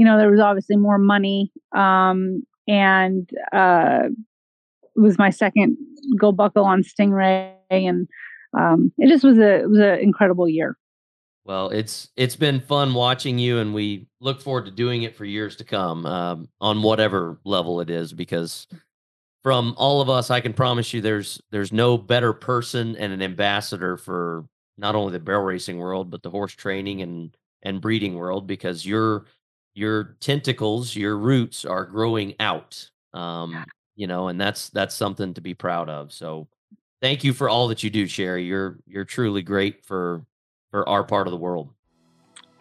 you 0.01 0.07
know, 0.07 0.17
there 0.17 0.31
was 0.31 0.41
obviously 0.41 0.77
more 0.77 0.97
money, 0.97 1.53
um, 1.77 2.43
and 2.67 3.29
uh, 3.53 4.05
it 4.97 4.99
was 4.99 5.19
my 5.19 5.29
second 5.29 5.77
gold 6.19 6.39
buckle 6.39 6.65
on 6.65 6.83
Stingray, 6.83 7.53
and 7.69 8.09
um, 8.59 8.91
it 8.97 9.11
just 9.11 9.25
was 9.25 9.37
a 9.37 9.57
it 9.57 9.69
was 9.69 9.79
an 9.79 9.99
incredible 9.99 10.49
year. 10.49 10.79
Well, 11.45 11.69
it's 11.69 12.09
it's 12.17 12.35
been 12.35 12.61
fun 12.61 12.95
watching 12.95 13.39
you, 13.39 13.59
and 13.59 13.75
we 13.75 14.07
look 14.21 14.41
forward 14.41 14.65
to 14.65 14.71
doing 14.71 15.03
it 15.03 15.15
for 15.17 15.27
years 15.27 15.55
to 15.57 15.65
come 15.65 16.07
um, 16.07 16.49
on 16.63 16.81
whatever 16.81 17.39
level 17.45 17.83
it 17.83 17.91
is. 17.91 18.15
Because 18.15 18.69
from 19.43 19.75
all 19.77 20.01
of 20.01 20.09
us, 20.09 20.31
I 20.31 20.41
can 20.41 20.55
promise 20.55 20.95
you, 20.95 21.03
there's 21.03 21.43
there's 21.51 21.75
no 21.75 21.99
better 21.99 22.33
person 22.33 22.97
and 22.97 23.13
an 23.13 23.21
ambassador 23.21 23.99
for 23.99 24.47
not 24.79 24.95
only 24.95 25.13
the 25.13 25.21
barrel 25.21 25.45
racing 25.45 25.77
world, 25.77 26.11
but 26.11 26.23
the 26.23 26.31
horse 26.31 26.55
training 26.55 27.03
and 27.03 27.37
and 27.63 27.83
breeding 27.83 28.15
world. 28.15 28.47
Because 28.47 28.87
your 28.87 29.27
your 29.81 30.17
tentacles, 30.21 30.95
your 30.95 31.17
roots 31.17 31.65
are 31.65 31.87
growing 31.87 32.35
out. 32.39 32.91
Um, 33.15 33.65
you 33.97 34.07
know, 34.07 34.29
and 34.29 34.41
that's 34.41 34.69
that's 34.69 34.95
something 34.95 35.35
to 35.35 35.41
be 35.41 35.55
proud 35.55 35.89
of. 35.89 36.13
So, 36.13 36.49
thank 37.01 37.25
you 37.25 37.33
for 37.33 37.49
all 37.49 37.69
that 37.69 37.83
you 37.83 37.91
do, 37.91 38.07
Sherry. 38.07 38.45
You're 38.45 38.79
you're 38.87 39.05
truly 39.05 39.43
great 39.43 39.85
for 39.85 40.25
for 40.71 40.87
our 40.89 41.03
part 41.03 41.27
of 41.27 41.31
the 41.31 41.39
world. 41.39 41.71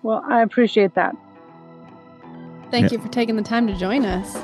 Well, 0.01 0.23
I 0.27 0.41
appreciate 0.41 0.95
that. 0.95 1.15
Thank 2.71 2.91
you 2.91 2.99
for 2.99 3.09
taking 3.09 3.35
the 3.35 3.43
time 3.43 3.67
to 3.67 3.75
join 3.75 4.05
us. 4.05 4.37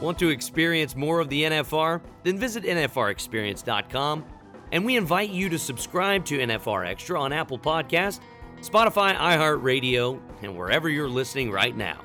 Want 0.00 0.18
to 0.18 0.30
experience 0.30 0.96
more 0.96 1.20
of 1.20 1.28
the 1.28 1.44
NFR? 1.44 2.00
Then 2.24 2.38
visit 2.38 2.64
NFRExperience.com 2.64 4.24
and 4.72 4.84
we 4.84 4.96
invite 4.96 5.30
you 5.30 5.48
to 5.48 5.58
subscribe 5.58 6.24
to 6.26 6.38
NFR 6.38 6.86
Extra 6.86 7.20
on 7.20 7.32
Apple 7.32 7.58
Podcast, 7.58 8.20
Spotify, 8.60 9.16
iHeartRadio, 9.16 10.20
and 10.42 10.56
wherever 10.56 10.88
you're 10.88 11.08
listening 11.08 11.50
right 11.50 11.76
now. 11.76 12.04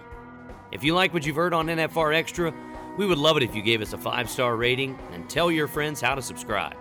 If 0.71 0.83
you 0.83 0.93
like 0.95 1.13
what 1.13 1.25
you've 1.25 1.35
heard 1.35 1.53
on 1.53 1.67
NFR 1.67 2.15
Extra, 2.15 2.53
we 2.97 3.05
would 3.05 3.17
love 3.17 3.37
it 3.37 3.43
if 3.43 3.55
you 3.55 3.61
gave 3.61 3.81
us 3.81 3.93
a 3.93 3.97
five 3.97 4.29
star 4.29 4.55
rating 4.55 4.97
and 5.11 5.29
tell 5.29 5.51
your 5.51 5.67
friends 5.67 5.99
how 5.99 6.15
to 6.15 6.21
subscribe. 6.21 6.75